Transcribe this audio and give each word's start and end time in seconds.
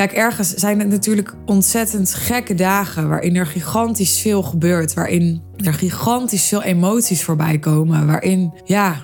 Kijk, 0.00 0.12
ergens 0.12 0.54
zijn 0.54 0.78
het 0.78 0.88
natuurlijk 0.88 1.34
ontzettend 1.46 2.14
gekke 2.14 2.54
dagen 2.54 3.08
waarin 3.08 3.36
er 3.36 3.46
gigantisch 3.46 4.20
veel 4.20 4.42
gebeurt, 4.42 4.94
waarin 4.94 5.42
er 5.56 5.74
gigantisch 5.74 6.44
veel 6.44 6.62
emoties 6.62 7.24
voorbij 7.24 7.58
komen, 7.58 8.06
waarin 8.06 8.52
ja, 8.64 8.96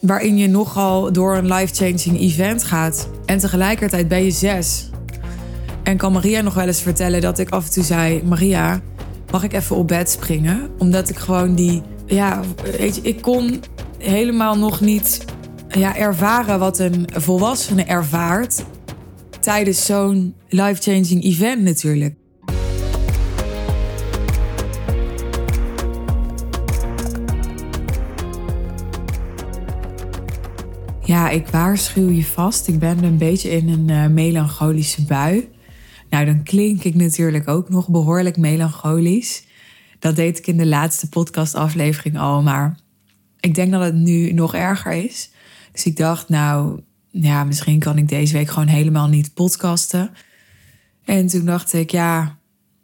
waarin 0.00 0.36
je 0.36 0.48
nogal 0.48 1.12
door 1.12 1.36
een 1.36 1.52
life-changing 1.52 2.20
event 2.20 2.64
gaat 2.64 3.08
en 3.26 3.38
tegelijkertijd 3.38 4.08
ben 4.08 4.24
je 4.24 4.30
zes. 4.30 4.90
En 5.82 5.96
kan 5.96 6.12
Maria 6.12 6.40
nog 6.40 6.54
wel 6.54 6.66
eens 6.66 6.82
vertellen 6.82 7.20
dat 7.20 7.38
ik 7.38 7.50
af 7.50 7.64
en 7.64 7.72
toe 7.72 7.84
zei: 7.84 8.22
Maria, 8.24 8.80
mag 9.30 9.42
ik 9.42 9.52
even 9.52 9.76
op 9.76 9.88
bed 9.88 10.10
springen? 10.10 10.70
Omdat 10.78 11.08
ik 11.08 11.16
gewoon 11.16 11.54
die, 11.54 11.82
ja, 12.06 12.40
weet 12.78 12.94
je, 12.94 13.02
ik 13.02 13.22
kon 13.22 13.62
helemaal 13.98 14.58
nog 14.58 14.80
niet 14.80 15.24
ja, 15.68 15.96
ervaren 15.96 16.58
wat 16.58 16.78
een 16.78 17.08
volwassene 17.14 17.84
ervaart 17.84 18.64
tijdens 19.40 19.84
zo'n 19.84 20.34
life-changing 20.48 21.24
event 21.24 21.62
natuurlijk. 21.62 22.14
Ja, 31.02 31.28
ik 31.28 31.46
waarschuw 31.48 32.10
je 32.10 32.24
vast. 32.24 32.68
Ik 32.68 32.78
ben 32.78 33.04
een 33.04 33.18
beetje 33.18 33.50
in 33.50 33.68
een 33.68 33.88
uh, 33.88 34.06
melancholische 34.06 35.04
bui. 35.04 35.48
Nou, 36.10 36.24
dan 36.24 36.42
klink 36.42 36.82
ik 36.82 36.94
natuurlijk 36.94 37.48
ook 37.48 37.68
nog 37.68 37.88
behoorlijk 37.88 38.36
melancholisch. 38.36 39.44
Dat 39.98 40.16
deed 40.16 40.38
ik 40.38 40.46
in 40.46 40.56
de 40.56 40.66
laatste 40.66 41.08
podcastaflevering 41.08 42.18
al, 42.18 42.42
maar 42.42 42.78
ik 43.40 43.54
denk 43.54 43.72
dat 43.72 43.82
het 43.82 43.94
nu 43.94 44.32
nog 44.32 44.54
erger 44.54 44.92
is. 44.92 45.30
Dus 45.72 45.86
ik 45.86 45.96
dacht, 45.96 46.28
nou, 46.28 46.80
ja, 47.20 47.44
misschien 47.44 47.78
kan 47.78 47.98
ik 47.98 48.08
deze 48.08 48.32
week 48.32 48.48
gewoon 48.48 48.68
helemaal 48.68 49.08
niet 49.08 49.34
podcasten. 49.34 50.10
En 51.04 51.26
toen 51.26 51.44
dacht 51.44 51.72
ik, 51.72 51.90
ja, 51.90 52.38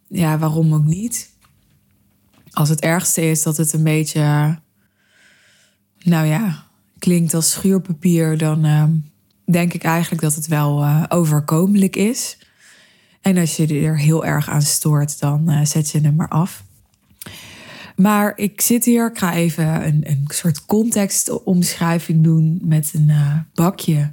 ja, 0.09 0.39
waarom 0.39 0.75
ook 0.75 0.85
niet? 0.85 1.31
Als 2.51 2.69
het 2.69 2.81
ergste 2.81 3.31
is 3.31 3.43
dat 3.43 3.57
het 3.57 3.73
een 3.73 3.83
beetje, 3.83 4.59
nou 6.03 6.27
ja, 6.27 6.65
klinkt 6.99 7.35
als 7.35 7.51
schuurpapier, 7.51 8.39
dan 8.39 8.67
uh, 8.67 8.85
denk 9.45 9.73
ik 9.73 9.83
eigenlijk 9.83 10.23
dat 10.23 10.35
het 10.35 10.47
wel 10.47 10.83
uh, 10.83 11.05
overkomelijk 11.09 11.97
is. 11.97 12.39
En 13.21 13.39
als 13.39 13.57
je 13.57 13.67
er 13.67 13.99
heel 13.99 14.25
erg 14.25 14.49
aan 14.49 14.63
stoort, 14.63 15.21
dan 15.21 15.51
uh, 15.51 15.65
zet 15.65 15.91
je 15.91 16.01
hem 16.01 16.15
maar 16.15 16.29
af. 16.29 16.65
Maar 17.97 18.33
ik 18.37 18.61
zit 18.61 18.85
hier, 18.85 19.11
ik 19.11 19.19
ga 19.19 19.35
even 19.35 19.87
een, 19.87 20.01
een 20.11 20.25
soort 20.27 20.67
contextomschrijving 20.67 22.25
doen 22.25 22.61
met 22.63 22.91
een 22.95 23.09
uh, 23.09 23.37
bakje 23.55 24.13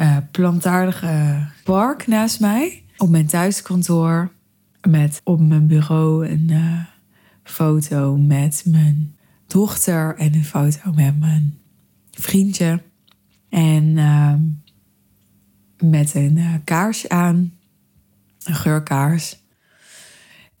uh, 0.00 0.16
plantaardige 0.30 1.46
park 1.64 2.06
naast 2.06 2.40
mij. 2.40 2.84
Op 2.96 3.08
mijn 3.08 3.26
thuiskantoor. 3.26 4.32
Met 4.88 5.20
op 5.24 5.40
mijn 5.40 5.66
bureau 5.66 6.28
een 6.28 6.48
uh, 6.50 6.84
foto 7.42 8.16
met 8.16 8.62
mijn 8.66 9.16
dochter 9.46 10.16
en 10.16 10.34
een 10.34 10.44
foto 10.44 10.92
met 10.92 11.20
mijn 11.20 11.58
vriendje. 12.10 12.82
En 13.48 13.84
uh, 13.84 14.34
met 15.90 16.14
een 16.14 16.36
uh, 16.36 16.54
kaars 16.64 17.08
aan, 17.08 17.52
een 18.44 18.54
geurkaars. 18.54 19.38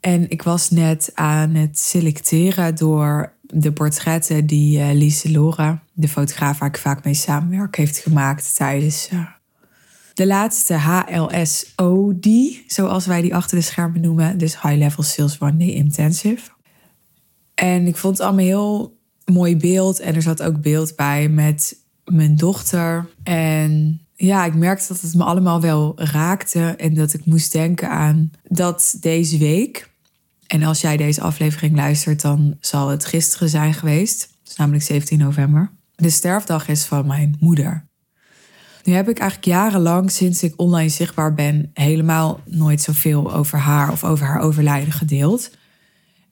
En 0.00 0.30
ik 0.30 0.42
was 0.42 0.70
net 0.70 1.10
aan 1.14 1.54
het 1.54 1.78
selecteren 1.78 2.74
door 2.76 3.32
de 3.52 3.72
portretten 3.72 4.46
die 4.46 4.78
uh, 4.78 4.92
Lise 4.92 5.30
Lora, 5.30 5.82
de 5.92 6.08
fotograaf 6.08 6.58
waar 6.58 6.68
ik 6.68 6.78
vaak 6.78 7.04
mee 7.04 7.14
samenwerk, 7.14 7.76
heeft 7.76 7.98
gemaakt 7.98 8.56
tijdens 8.56 9.08
uh, 9.12 9.26
de 10.14 10.26
laatste 10.26 10.74
HLSOD, 10.74 12.28
zoals 12.66 13.06
wij 13.06 13.22
die 13.22 13.34
achter 13.34 13.56
de 13.56 13.64
schermen 13.64 14.00
noemen. 14.00 14.38
Dus 14.38 14.62
High 14.62 14.76
Level 14.76 15.02
Sales 15.02 15.40
One 15.40 15.56
Day 15.56 15.68
Intensive. 15.68 16.50
En 17.54 17.86
ik 17.86 17.96
vond 17.96 18.18
het 18.18 18.26
allemaal 18.26 18.44
heel 18.44 18.98
mooi 19.24 19.56
beeld. 19.56 20.00
En 20.00 20.14
er 20.14 20.22
zat 20.22 20.42
ook 20.42 20.60
beeld 20.60 20.96
bij 20.96 21.28
met 21.28 21.76
mijn 22.04 22.36
dochter. 22.36 23.08
En 23.22 24.00
ja, 24.14 24.44
ik 24.44 24.54
merkte 24.54 24.88
dat 24.88 25.00
het 25.00 25.14
me 25.14 25.24
allemaal 25.24 25.60
wel 25.60 25.92
raakte. 25.96 26.60
En 26.60 26.94
dat 26.94 27.12
ik 27.12 27.24
moest 27.24 27.52
denken 27.52 27.90
aan 27.90 28.30
dat 28.48 28.96
deze 29.00 29.38
week. 29.38 29.89
En 30.50 30.62
als 30.62 30.80
jij 30.80 30.96
deze 30.96 31.20
aflevering 31.20 31.76
luistert, 31.76 32.20
dan 32.20 32.56
zal 32.60 32.88
het 32.88 33.04
gisteren 33.04 33.48
zijn 33.48 33.74
geweest. 33.74 34.20
Het 34.22 34.50
is 34.50 34.56
namelijk 34.56 34.84
17 34.84 35.18
november. 35.18 35.70
De 35.94 36.10
sterfdag 36.10 36.68
is 36.68 36.84
van 36.84 37.06
mijn 37.06 37.36
moeder. 37.40 37.88
Nu 38.84 38.92
heb 38.92 39.08
ik 39.08 39.18
eigenlijk 39.18 39.50
jarenlang, 39.50 40.10
sinds 40.10 40.42
ik 40.42 40.52
online 40.56 40.88
zichtbaar 40.88 41.34
ben, 41.34 41.70
helemaal 41.74 42.40
nooit 42.44 42.80
zoveel 42.80 43.32
over 43.34 43.58
haar 43.58 43.92
of 43.92 44.04
over 44.04 44.26
haar 44.26 44.40
overlijden 44.40 44.92
gedeeld. 44.92 45.50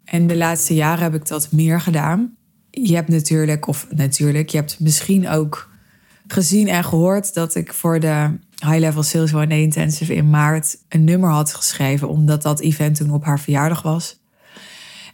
En 0.04 0.26
de 0.26 0.36
laatste 0.36 0.74
jaren 0.74 1.02
heb 1.02 1.14
ik 1.14 1.26
dat 1.26 1.52
meer 1.52 1.80
gedaan. 1.80 2.36
Je 2.70 2.94
hebt 2.94 3.08
natuurlijk, 3.08 3.66
of 3.66 3.86
natuurlijk, 3.94 4.48
je 4.48 4.56
hebt 4.56 4.80
misschien 4.80 5.28
ook 5.28 5.70
gezien 6.26 6.68
en 6.68 6.84
gehoord 6.84 7.34
dat 7.34 7.54
ik 7.54 7.72
voor 7.72 8.00
de 8.00 8.38
High 8.66 8.78
Level 8.78 9.02
Sales 9.02 9.34
One 9.34 9.60
Intensive 9.60 10.14
in 10.14 10.30
maart 10.30 10.78
een 10.88 11.04
nummer 11.04 11.30
had 11.30 11.54
geschreven, 11.54 12.08
omdat 12.08 12.42
dat 12.42 12.60
event 12.60 12.96
toen 12.96 13.10
op 13.12 13.24
haar 13.24 13.41
verjaardag 13.41 13.82
was. 13.82 14.20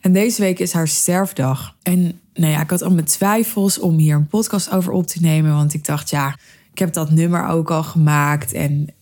En 0.00 0.12
deze 0.12 0.43
week 0.43 0.59
is 0.59 0.72
haar 0.72 0.88
sterfdag. 0.88 1.77
En 1.82 2.21
nou 2.34 2.53
ja, 2.53 2.60
ik 2.60 2.71
had 2.71 2.82
al 2.82 2.91
mijn 2.91 3.06
twijfels 3.06 3.78
om 3.78 3.99
hier 3.99 4.16
een 4.16 4.27
podcast 4.27 4.71
over 4.71 4.93
op 4.93 5.06
te 5.06 5.21
nemen, 5.21 5.55
want 5.55 5.75
ik 5.75 5.84
dacht, 5.84 6.10
ja, 6.10 6.37
ik 6.72 6.78
heb 6.78 6.93
dat 6.93 7.10
nummer 7.10 7.47
ook 7.47 7.71
al 7.71 7.82
gemaakt 7.82 8.53
en 8.53 8.94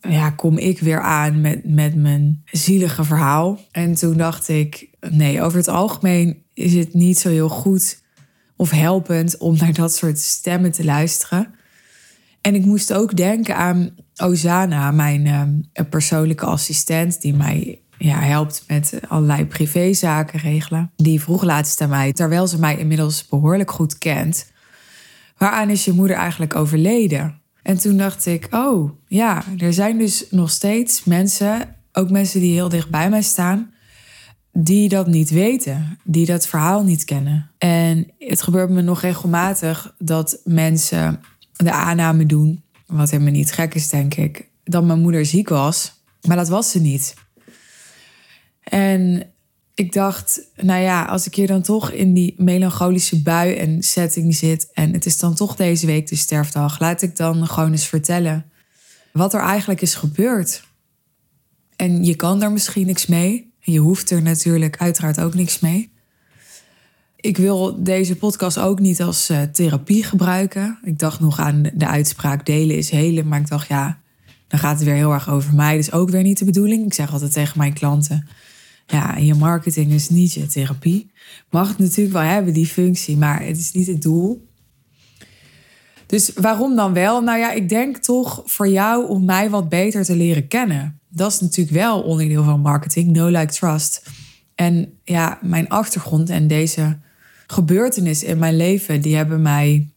ja, 0.00 0.30
kom 0.30 0.58
ik 0.58 0.80
weer 0.80 1.00
aan 1.00 1.40
met, 1.40 1.64
met 1.64 1.94
mijn 1.94 2.42
zielige 2.44 3.04
verhaal. 3.04 3.60
En 3.70 3.94
toen 3.94 4.16
dacht 4.16 4.48
ik, 4.48 4.88
nee, 5.10 5.42
over 5.42 5.58
het 5.58 5.68
algemeen 5.68 6.42
is 6.54 6.74
het 6.74 6.94
niet 6.94 7.18
zo 7.18 7.28
heel 7.28 7.48
goed 7.48 8.02
of 8.56 8.70
helpend 8.70 9.38
om 9.38 9.56
naar 9.56 9.72
dat 9.72 9.94
soort 9.94 10.18
stemmen 10.18 10.72
te 10.72 10.84
luisteren. 10.84 11.54
En 12.44 12.54
ik 12.54 12.64
moest 12.64 12.92
ook 12.92 13.16
denken 13.16 13.56
aan 13.56 13.90
Ozana, 14.16 14.90
mijn 14.90 15.26
uh, 15.26 15.86
persoonlijke 15.90 16.44
assistent, 16.44 17.20
die 17.20 17.34
mij 17.34 17.80
ja, 17.98 18.20
helpt 18.20 18.64
met 18.68 19.00
allerlei 19.08 19.46
privézaken 19.46 20.38
regelen. 20.38 20.90
Die 20.96 21.20
vroeg 21.20 21.42
laatst 21.42 21.80
aan 21.80 21.88
mij, 21.88 22.12
terwijl 22.12 22.46
ze 22.46 22.58
mij 22.58 22.78
inmiddels 22.78 23.26
behoorlijk 23.26 23.70
goed 23.70 23.98
kent, 23.98 24.50
waaraan 25.36 25.70
is 25.70 25.84
je 25.84 25.92
moeder 25.92 26.16
eigenlijk 26.16 26.56
overleden? 26.56 27.40
En 27.62 27.78
toen 27.78 27.96
dacht 27.96 28.26
ik, 28.26 28.48
oh 28.50 28.90
ja, 29.06 29.42
er 29.58 29.72
zijn 29.72 29.98
dus 29.98 30.26
nog 30.30 30.50
steeds 30.50 31.04
mensen, 31.04 31.76
ook 31.92 32.10
mensen 32.10 32.40
die 32.40 32.52
heel 32.52 32.68
dicht 32.68 32.90
bij 32.90 33.10
mij 33.10 33.22
staan, 33.22 33.72
die 34.52 34.88
dat 34.88 35.06
niet 35.06 35.30
weten, 35.30 35.98
die 36.02 36.26
dat 36.26 36.46
verhaal 36.46 36.84
niet 36.84 37.04
kennen. 37.04 37.50
En 37.58 38.12
het 38.18 38.42
gebeurt 38.42 38.70
me 38.70 38.82
nog 38.82 39.00
regelmatig 39.00 39.94
dat 39.98 40.40
mensen 40.44 41.20
de 41.56 41.72
aanname 41.72 42.26
doen, 42.26 42.62
wat 42.86 43.10
helemaal 43.10 43.32
niet 43.32 43.52
gek 43.52 43.74
is, 43.74 43.88
denk 43.88 44.14
ik, 44.14 44.48
dat 44.64 44.84
mijn 44.84 45.00
moeder 45.00 45.26
ziek 45.26 45.48
was. 45.48 46.02
Maar 46.26 46.36
dat 46.36 46.48
was 46.48 46.70
ze 46.70 46.80
niet. 46.80 47.14
En 48.62 49.26
ik 49.74 49.92
dacht, 49.92 50.40
nou 50.56 50.82
ja, 50.82 51.04
als 51.04 51.26
ik 51.26 51.34
hier 51.34 51.46
dan 51.46 51.62
toch 51.62 51.90
in 51.90 52.14
die 52.14 52.34
melancholische 52.36 53.22
bui 53.22 53.54
en 53.54 53.82
setting 53.82 54.34
zit 54.34 54.70
en 54.72 54.92
het 54.92 55.06
is 55.06 55.18
dan 55.18 55.34
toch 55.34 55.56
deze 55.56 55.86
week 55.86 56.08
de 56.08 56.16
sterfdag, 56.16 56.80
laat 56.80 57.02
ik 57.02 57.16
dan 57.16 57.46
gewoon 57.46 57.70
eens 57.70 57.86
vertellen 57.86 58.50
wat 59.12 59.34
er 59.34 59.40
eigenlijk 59.40 59.80
is 59.80 59.94
gebeurd. 59.94 60.64
En 61.76 62.04
je 62.04 62.14
kan 62.14 62.40
daar 62.40 62.52
misschien 62.52 62.86
niks 62.86 63.06
mee. 63.06 63.52
Je 63.58 63.78
hoeft 63.78 64.10
er 64.10 64.22
natuurlijk 64.22 64.76
uiteraard 64.76 65.20
ook 65.20 65.34
niks 65.34 65.60
mee. 65.60 65.92
Ik 67.24 67.36
wil 67.36 67.82
deze 67.82 68.16
podcast 68.16 68.58
ook 68.58 68.78
niet 68.80 69.02
als 69.02 69.30
uh, 69.30 69.42
therapie 69.42 70.04
gebruiken. 70.04 70.78
Ik 70.82 70.98
dacht 70.98 71.20
nog 71.20 71.38
aan 71.38 71.62
de 71.74 71.86
uitspraak 71.86 72.46
delen 72.46 72.76
is 72.76 72.90
helen, 72.90 73.28
maar 73.28 73.40
ik 73.40 73.48
dacht 73.48 73.68
ja, 73.68 73.98
dan 74.48 74.58
gaat 74.58 74.74
het 74.74 74.84
weer 74.84 74.94
heel 74.94 75.12
erg 75.12 75.30
over 75.30 75.54
mij. 75.54 75.78
Is 75.78 75.92
ook 75.92 76.10
weer 76.10 76.22
niet 76.22 76.38
de 76.38 76.44
bedoeling. 76.44 76.86
Ik 76.86 76.94
zeg 76.94 77.12
altijd 77.12 77.32
tegen 77.32 77.58
mijn 77.58 77.72
klanten, 77.72 78.28
ja, 78.86 79.16
je 79.16 79.34
marketing 79.34 79.92
is 79.92 80.08
niet 80.08 80.32
je 80.32 80.46
therapie. 80.46 81.10
Mag 81.50 81.68
het 81.68 81.78
natuurlijk 81.78 82.16
wel 82.16 82.22
hebben, 82.22 82.52
die 82.52 82.66
functie, 82.66 83.16
maar 83.16 83.42
het 83.42 83.58
is 83.58 83.72
niet 83.72 83.86
het 83.86 84.02
doel. 84.02 84.48
Dus 86.06 86.32
waarom 86.34 86.76
dan 86.76 86.92
wel? 86.92 87.22
Nou 87.22 87.38
ja, 87.38 87.52
ik 87.52 87.68
denk 87.68 87.96
toch 87.96 88.42
voor 88.44 88.68
jou 88.68 89.08
om 89.08 89.24
mij 89.24 89.50
wat 89.50 89.68
beter 89.68 90.04
te 90.04 90.16
leren 90.16 90.48
kennen. 90.48 91.00
Dat 91.08 91.32
is 91.32 91.40
natuurlijk 91.40 91.76
wel 91.76 92.02
onderdeel 92.02 92.44
van 92.44 92.60
marketing, 92.60 93.12
no 93.12 93.26
like 93.26 93.52
trust. 93.52 94.02
En 94.54 94.98
ja, 95.04 95.38
mijn 95.42 95.68
achtergrond 95.68 96.30
en 96.30 96.46
deze 96.46 97.02
gebeurtenissen 97.46 98.28
in 98.28 98.38
mijn 98.38 98.56
leven, 98.56 99.00
die 99.00 99.16
hebben 99.16 99.42
mij 99.42 99.88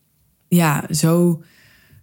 ja, 0.47 0.85
zo 0.89 1.43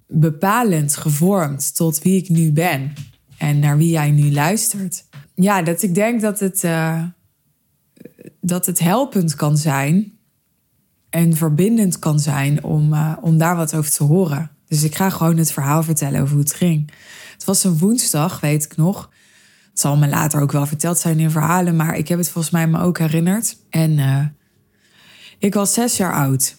bepalend 0.06 0.96
gevormd 0.96 1.76
tot 1.76 2.02
wie 2.02 2.22
ik 2.22 2.28
nu 2.28 2.52
ben 2.52 2.92
en 3.38 3.58
naar 3.58 3.76
wie 3.76 3.90
jij 3.90 4.10
nu 4.10 4.32
luistert. 4.32 5.04
Ja, 5.34 5.62
dat 5.62 5.82
ik 5.82 5.94
denk 5.94 6.20
dat 6.20 6.40
het, 6.40 6.62
uh, 6.64 7.02
dat 8.40 8.66
het 8.66 8.78
helpend 8.78 9.34
kan 9.34 9.56
zijn 9.56 10.12
en 11.10 11.36
verbindend 11.36 11.98
kan 11.98 12.20
zijn 12.20 12.64
om, 12.64 12.92
uh, 12.92 13.16
om 13.20 13.38
daar 13.38 13.56
wat 13.56 13.74
over 13.74 13.90
te 13.90 14.04
horen. 14.04 14.50
Dus 14.66 14.82
ik 14.82 14.94
ga 14.94 15.10
gewoon 15.10 15.36
het 15.36 15.52
verhaal 15.52 15.82
vertellen 15.82 16.20
over 16.20 16.34
hoe 16.34 16.42
het 16.42 16.54
ging. 16.54 16.90
Het 17.32 17.44
was 17.44 17.64
een 17.64 17.78
woensdag, 17.78 18.40
weet 18.40 18.64
ik 18.64 18.76
nog. 18.76 19.10
Het 19.70 19.80
zal 19.80 19.96
me 19.96 20.08
later 20.08 20.40
ook 20.40 20.52
wel 20.52 20.66
verteld 20.66 20.98
zijn 20.98 21.18
in 21.18 21.30
verhalen, 21.30 21.76
maar 21.76 21.96
ik 21.96 22.08
heb 22.08 22.18
het 22.18 22.28
volgens 22.28 22.52
mij 22.52 22.66
me 22.68 22.80
ook 22.80 22.98
herinnerd. 22.98 23.56
En 23.70 23.90
uh, 23.90 24.24
ik 25.44 25.54
was 25.54 25.72
zes 25.72 25.96
jaar 25.96 26.14
oud. 26.14 26.56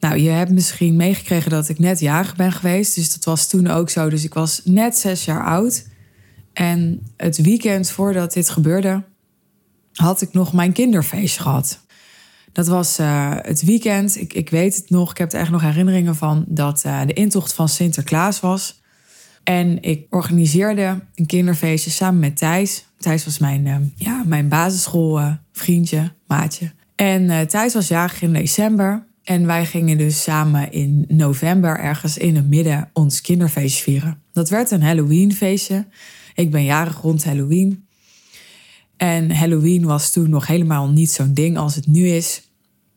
Nou, 0.00 0.16
je 0.16 0.30
hebt 0.30 0.50
misschien 0.50 0.96
meegekregen 0.96 1.50
dat 1.50 1.68
ik 1.68 1.78
net 1.78 2.00
jarig 2.00 2.36
ben 2.36 2.52
geweest. 2.52 2.94
Dus 2.94 3.12
dat 3.12 3.24
was 3.24 3.48
toen 3.48 3.66
ook 3.66 3.90
zo. 3.90 4.10
Dus 4.10 4.24
ik 4.24 4.34
was 4.34 4.60
net 4.64 4.96
zes 4.96 5.24
jaar 5.24 5.44
oud. 5.44 5.86
En 6.52 7.06
het 7.16 7.36
weekend 7.36 7.90
voordat 7.90 8.32
dit 8.32 8.50
gebeurde, 8.50 9.04
had 9.92 10.20
ik 10.20 10.32
nog 10.32 10.52
mijn 10.52 10.72
kinderfeestje 10.72 11.42
gehad. 11.42 11.84
Dat 12.52 12.66
was 12.66 13.00
uh, 13.00 13.34
het 13.36 13.62
weekend. 13.62 14.16
Ik, 14.16 14.32
ik 14.32 14.50
weet 14.50 14.76
het 14.76 14.90
nog. 14.90 15.10
Ik 15.10 15.18
heb 15.18 15.32
er 15.32 15.40
echt 15.40 15.50
nog 15.50 15.62
herinneringen 15.62 16.16
van 16.16 16.44
dat 16.48 16.82
uh, 16.86 17.00
de 17.06 17.12
intocht 17.12 17.52
van 17.52 17.68
Sinterklaas 17.68 18.40
was. 18.40 18.82
En 19.44 19.82
ik 19.82 20.06
organiseerde 20.10 21.00
een 21.14 21.26
kinderfeestje 21.26 21.90
samen 21.90 22.20
met 22.20 22.36
Thijs. 22.36 22.86
Thijs 22.98 23.24
was 23.24 23.38
mijn, 23.38 23.66
uh, 23.66 23.76
ja, 23.94 24.22
mijn 24.26 24.48
basisschoolvriendje, 24.48 26.12
maatje. 26.26 26.72
En 27.00 27.48
Thijs 27.48 27.74
was 27.74 27.88
jarig 27.88 28.22
in 28.22 28.32
december. 28.32 29.06
En 29.24 29.46
wij 29.46 29.66
gingen 29.66 29.98
dus 29.98 30.22
samen 30.22 30.72
in 30.72 31.04
november 31.08 31.78
ergens 31.78 32.18
in 32.18 32.36
het 32.36 32.48
midden 32.48 32.90
ons 32.92 33.20
kinderfeestje 33.20 33.82
vieren. 33.82 34.22
Dat 34.32 34.48
werd 34.48 34.70
een 34.70 34.82
Halloweenfeestje. 34.82 35.86
Ik 36.34 36.50
ben 36.50 36.64
jarig 36.64 37.00
rond 37.00 37.24
Halloween. 37.24 37.86
En 38.96 39.30
Halloween 39.30 39.84
was 39.84 40.12
toen 40.12 40.30
nog 40.30 40.46
helemaal 40.46 40.88
niet 40.88 41.10
zo'n 41.10 41.34
ding 41.34 41.58
als 41.58 41.74
het 41.74 41.86
nu 41.86 42.08
is. 42.08 42.42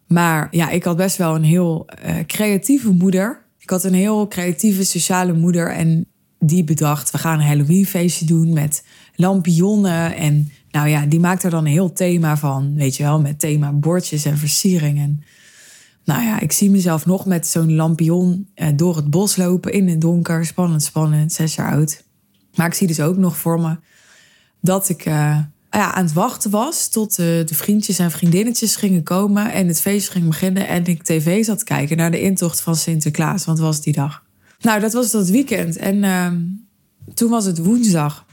Maar 0.07 0.47
ja, 0.51 0.69
ik 0.69 0.83
had 0.83 0.97
best 0.97 1.17
wel 1.17 1.35
een 1.35 1.44
heel 1.44 1.85
uh, 2.05 2.15
creatieve 2.25 2.91
moeder. 2.91 3.45
Ik 3.59 3.69
had 3.69 3.83
een 3.83 3.94
heel 3.94 4.27
creatieve 4.27 4.85
sociale 4.85 5.33
moeder. 5.33 5.71
En 5.71 6.05
die 6.39 6.63
bedacht, 6.63 7.11
we 7.11 7.17
gaan 7.17 7.39
een 7.39 7.45
Halloweenfeestje 7.45 8.25
doen 8.25 8.53
met 8.53 8.83
lampionnen. 9.15 10.15
En 10.15 10.51
nou 10.74 10.88
ja, 10.88 11.06
die 11.06 11.20
maakte 11.20 11.46
er 11.46 11.52
dan 11.52 11.66
een 11.66 11.72
heel 11.72 11.94
thema 11.94 12.38
van. 12.38 12.75
Weet 12.75 12.96
je 12.96 13.04
wel, 13.04 13.22
met 13.22 13.40
thema 13.40 13.72
bordjes 13.72 14.25
en 14.25 14.38
versieringen. 14.38 15.24
Nou 16.06 16.24
ja, 16.24 16.40
ik 16.40 16.52
zie 16.52 16.72
mezelf 16.72 17.06
nog 17.06 17.25
met 17.25 17.48
zo'n 17.48 17.75
lampion 17.75 18.48
uh, 18.56 18.68
door 18.75 18.96
het 18.96 19.10
bos 19.10 19.36
lopen 19.36 19.74
in 19.74 19.88
het 19.88 20.02
donker. 20.02 20.46
Spannend, 20.46 20.84
spannend, 20.84 21.34
zes 21.34 21.56
jaar 21.56 21.72
oud. 21.72 22.04
Maar 22.56 22.68
ik 22.68 22.74
zie 22.74 22.88
dus 22.88 23.00
ook 23.00 23.18
nog 23.18 23.38
voor 23.38 23.60
me 23.60 23.78
dat 24.62 24.90
ik 24.90 25.06
uh, 25.06 25.40
ja, 25.70 25.94
aan 25.94 26.04
het 26.04 26.14
wachten 26.14 26.52
was 26.52 26.88
tot 26.88 27.16
de, 27.16 27.46
vriendjes 27.46 28.00
en 28.00 28.12
vriendinnetjes 28.12 28.75
gingen 28.75 29.04
komen 29.04 29.52
en 29.52 29.68
het 29.68 29.81
feest 29.81 30.10
ging 30.10 30.28
beginnen. 30.28 30.68
En 30.68 30.86
ik 30.86 31.04
tv 31.04 31.46
zat 31.46 31.64
kijken 31.64 31.98
naar 31.98 32.12
de 32.12 32.22
intocht 32.22 32.62
van 32.62 32.75
Sinterklaas, 32.75 33.46
want 33.46 33.60
was 33.60 33.81
die 33.81 33.94
dag. 33.94 34.24
Nou, 34.60 34.80
dat 34.80 34.94
was 34.94 35.12
dat 35.12 35.30
weekend. 35.30 35.78
En 35.78 35.96
uh, 35.96 36.31
toen 37.14 37.30
was 37.30 37.46
het 37.46 37.58
woensdag. 37.58 38.25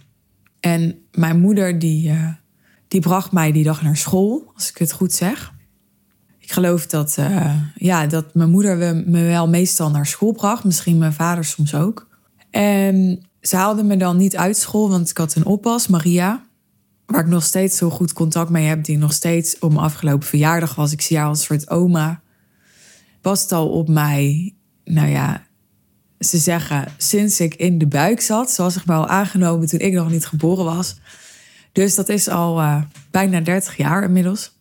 En 0.60 0.98
mijn 1.12 1.40
moeder 1.40 1.78
die, 1.78 2.08
uh, 2.08 2.28
die 2.88 3.00
bracht 3.00 3.32
mij 3.32 3.52
die 3.52 3.64
dag 3.64 3.82
naar 3.82 3.96
school, 3.96 4.52
als 4.54 4.70
ik 4.70 4.78
het 4.78 4.92
goed 4.92 5.12
zeg. 5.12 5.52
Ik 6.38 6.52
geloof 6.52 6.86
dat, 6.86 7.16
uh, 7.18 7.54
ja, 7.74 8.06
dat 8.06 8.34
mijn 8.34 8.50
moeder 8.50 8.96
me 9.06 9.22
wel 9.22 9.48
meestal 9.48 9.90
naar 9.90 10.06
school 10.06 10.32
bracht. 10.32 10.64
Misschien 10.64 10.98
mijn 10.98 11.12
vader 11.12 11.44
soms 11.44 11.74
ook. 11.74 12.08
En 12.50 13.26
ze 13.40 13.56
haalde 13.56 13.82
me 13.82 13.96
dan 13.96 14.16
niet 14.16 14.36
uit 14.36 14.56
school, 14.56 14.90
want 14.90 15.10
ik 15.10 15.16
had 15.16 15.34
een 15.34 15.44
oppas, 15.44 15.86
Maria 15.86 16.48
waar 17.10 17.20
ik 17.20 17.26
nog 17.26 17.44
steeds 17.44 17.76
zo 17.76 17.90
goed 17.90 18.12
contact 18.12 18.50
mee 18.50 18.66
heb, 18.66 18.84
die 18.84 18.98
nog 18.98 19.12
steeds 19.12 19.58
mijn 19.58 19.76
afgelopen 19.76 20.26
verjaardag 20.26 20.74
was. 20.74 20.92
Ik 20.92 21.00
zie 21.00 21.18
haar 21.18 21.26
als 21.26 21.42
soort 21.42 21.70
oma. 21.70 22.22
Past 23.20 23.52
al 23.52 23.68
op 23.68 23.88
mij, 23.88 24.54
nou 24.84 25.08
ja, 25.08 25.46
ze 26.20 26.38
zeggen 26.38 26.92
sinds 26.96 27.40
ik 27.40 27.54
in 27.54 27.78
de 27.78 27.86
buik 27.86 28.20
zat, 28.20 28.52
zoals 28.52 28.76
ik 28.76 28.86
me 28.86 28.92
al 28.92 29.08
aangenomen 29.08 29.68
toen 29.68 29.80
ik 29.80 29.92
nog 29.92 30.10
niet 30.10 30.26
geboren 30.26 30.64
was. 30.64 30.96
Dus 31.72 31.94
dat 31.94 32.08
is 32.08 32.28
al 32.28 32.60
uh, 32.60 32.82
bijna 33.10 33.40
30 33.40 33.76
jaar 33.76 34.02
inmiddels. 34.02 34.58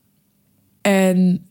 En 0.81 1.49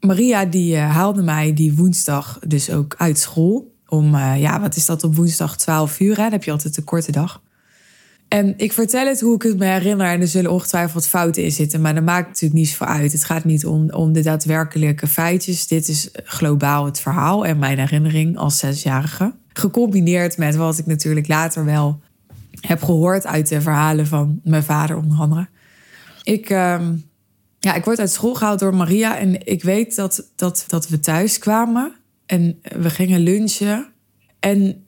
Maria 0.00 0.44
die 0.44 0.74
uh, 0.74 0.90
haalde 0.90 1.22
mij 1.22 1.54
die 1.54 1.74
woensdag 1.74 2.38
dus 2.46 2.70
ook 2.70 2.94
uit 2.98 3.18
school. 3.18 3.74
Om, 3.88 4.14
uh, 4.14 4.40
ja, 4.40 4.60
wat 4.60 4.76
is 4.76 4.86
dat 4.86 5.04
op 5.04 5.16
woensdag 5.16 5.56
12 5.56 6.00
uur? 6.00 6.16
Hè? 6.16 6.22
Dan 6.22 6.32
heb 6.32 6.44
je 6.44 6.50
altijd 6.50 6.76
een 6.76 6.84
korte 6.84 7.12
dag. 7.12 7.42
En 8.28 8.54
ik 8.56 8.72
vertel 8.72 9.06
het 9.06 9.20
hoe 9.20 9.34
ik 9.34 9.42
het 9.42 9.58
me 9.58 9.64
herinner. 9.64 10.06
En 10.06 10.20
er 10.20 10.28
zullen 10.28 10.50
ongetwijfeld 10.50 11.08
fouten 11.08 11.44
in 11.44 11.52
zitten. 11.52 11.80
Maar 11.80 11.94
dat 11.94 12.04
maakt 12.04 12.26
natuurlijk 12.26 12.60
niets 12.60 12.74
voor 12.74 12.86
uit. 12.86 13.12
Het 13.12 13.24
gaat 13.24 13.44
niet 13.44 13.66
om, 13.66 13.90
om 13.90 14.12
de 14.12 14.22
daadwerkelijke 14.22 15.06
feitjes. 15.06 15.66
Dit 15.66 15.88
is 15.88 16.08
globaal 16.12 16.84
het 16.84 17.00
verhaal 17.00 17.46
en 17.46 17.58
mijn 17.58 17.78
herinnering 17.78 18.36
als 18.36 18.58
zesjarige. 18.58 19.32
Gecombineerd 19.52 20.36
met 20.36 20.56
wat 20.56 20.78
ik 20.78 20.86
natuurlijk 20.86 21.28
later 21.28 21.64
wel 21.64 22.00
heb 22.60 22.82
gehoord 22.82 23.26
uit 23.26 23.48
de 23.48 23.60
verhalen 23.60 24.06
van 24.06 24.40
mijn 24.44 24.62
vader, 24.62 24.96
onder 24.96 25.18
andere. 25.18 25.48
Ik, 26.22 26.50
uh, 26.50 26.88
ja, 27.58 27.74
ik 27.74 27.84
word 27.84 27.98
uit 27.98 28.10
school 28.10 28.34
gehaald 28.34 28.58
door 28.58 28.74
Maria. 28.74 29.18
En 29.18 29.46
ik 29.46 29.62
weet 29.62 29.96
dat, 29.96 30.30
dat, 30.36 30.64
dat 30.66 30.88
we 30.88 31.00
thuis 31.00 31.38
kwamen. 31.38 31.94
En 32.26 32.60
we 32.62 32.90
gingen 32.90 33.20
lunchen. 33.20 33.92
En 34.40 34.84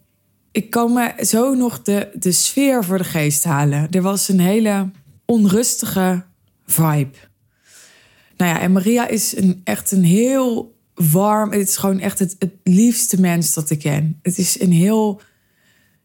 ik 0.53 0.71
kan 0.71 0.93
me 0.93 1.13
zo 1.25 1.55
nog 1.55 1.83
de, 1.83 2.09
de 2.15 2.33
sfeer 2.33 2.85
voor 2.85 2.99
de 2.99 3.05
geest 3.05 3.45
halen. 3.45 3.91
Er 3.91 4.03
was 4.03 4.29
een 4.29 4.41
hele 4.41 4.91
onrustige 5.25 6.25
vibe. 6.67 7.17
Nou 8.37 8.51
ja, 8.51 8.61
en 8.61 8.73
Maria 8.73 9.09
is 9.09 9.37
een, 9.37 9.61
echt 9.65 9.91
een 9.91 10.05
heel 10.05 10.75
warm. 10.95 11.53
Het 11.53 11.69
is 11.69 11.77
gewoon 11.77 12.01
echt 12.01 12.19
het, 12.19 12.37
het 12.39 12.53
liefste 12.63 13.21
mens 13.21 13.55
dat 13.55 13.71
ik 13.71 13.79
ken. 13.79 14.19
Het 14.23 14.39
is 14.39 14.61
een 14.61 14.73
heel 14.73 15.21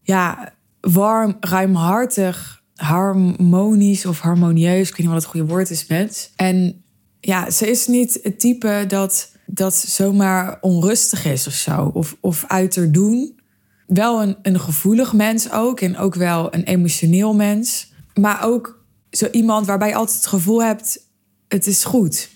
ja, 0.01 0.53
warm, 0.81 1.37
ruimhartig, 1.39 2.63
harmonisch 2.75 4.05
of 4.05 4.19
harmonieus. 4.19 4.89
Ik 4.89 4.95
weet 4.95 4.97
niet 4.97 5.07
wat 5.07 5.21
het 5.21 5.31
goede 5.31 5.47
woord 5.47 5.69
is, 5.69 5.87
mens. 5.87 6.31
En 6.35 6.83
ja, 7.19 7.49
ze 7.49 7.69
is 7.69 7.87
niet 7.87 8.19
het 8.23 8.39
type 8.39 8.85
dat, 8.87 9.31
dat 9.45 9.75
zomaar 9.75 10.57
onrustig 10.61 11.25
is 11.25 11.47
of 11.47 11.53
zo. 11.53 11.91
Of, 11.93 12.17
of 12.19 12.43
uit 12.47 12.93
doen 12.93 13.39
wel 13.87 14.21
een, 14.21 14.37
een 14.41 14.59
gevoelig 14.59 15.13
mens 15.13 15.51
ook. 15.51 15.81
En 15.81 15.97
ook 15.97 16.15
wel 16.15 16.53
een 16.53 16.63
emotioneel 16.63 17.33
mens. 17.35 17.91
Maar 18.13 18.43
ook 18.43 18.83
zo 19.11 19.27
iemand 19.31 19.65
waarbij 19.65 19.87
je 19.87 19.95
altijd 19.95 20.17
het 20.17 20.27
gevoel 20.27 20.63
hebt: 20.63 21.07
het 21.47 21.67
is 21.67 21.83
goed. 21.83 22.29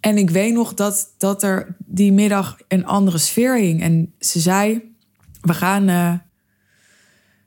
En 0.00 0.18
ik 0.18 0.30
weet 0.30 0.54
nog 0.54 0.74
dat, 0.74 1.14
dat 1.18 1.42
er 1.42 1.76
die 1.86 2.12
middag 2.12 2.58
een 2.68 2.86
andere 2.86 3.18
sfeer 3.18 3.58
hing. 3.58 3.82
En 3.82 4.14
ze 4.18 4.40
zei: 4.40 4.94
We 5.40 5.54
gaan, 5.54 5.88
uh, 5.88 6.14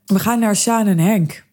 we 0.06 0.18
gaan 0.18 0.38
naar 0.38 0.56
Sjaan 0.56 0.86
en 0.86 0.98
Henk. 0.98 1.44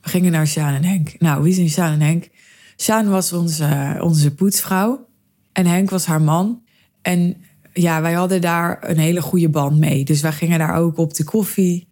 We 0.00 0.08
gingen 0.08 0.32
naar 0.32 0.46
Sjaan 0.46 0.74
en 0.74 0.84
Henk. 0.84 1.14
Nou, 1.18 1.42
wie 1.42 1.52
zijn 1.52 1.68
Sjaan 1.68 1.92
en 1.92 2.00
Henk? 2.00 2.28
Sjaan 2.76 3.08
was 3.08 3.32
onze, 3.32 3.98
onze 4.00 4.34
poetsvrouw. 4.34 5.08
En 5.52 5.66
Henk 5.66 5.90
was 5.90 6.06
haar 6.06 6.22
man. 6.22 6.62
En 7.02 7.36
ja, 7.72 8.00
wij 8.00 8.12
hadden 8.12 8.40
daar 8.40 8.78
een 8.80 8.98
hele 8.98 9.22
goede 9.22 9.48
band 9.48 9.78
mee. 9.78 10.04
Dus 10.04 10.20
wij 10.20 10.32
gingen 10.32 10.58
daar 10.58 10.74
ook 10.74 10.98
op 10.98 11.14
de 11.14 11.24
koffie. 11.24 11.88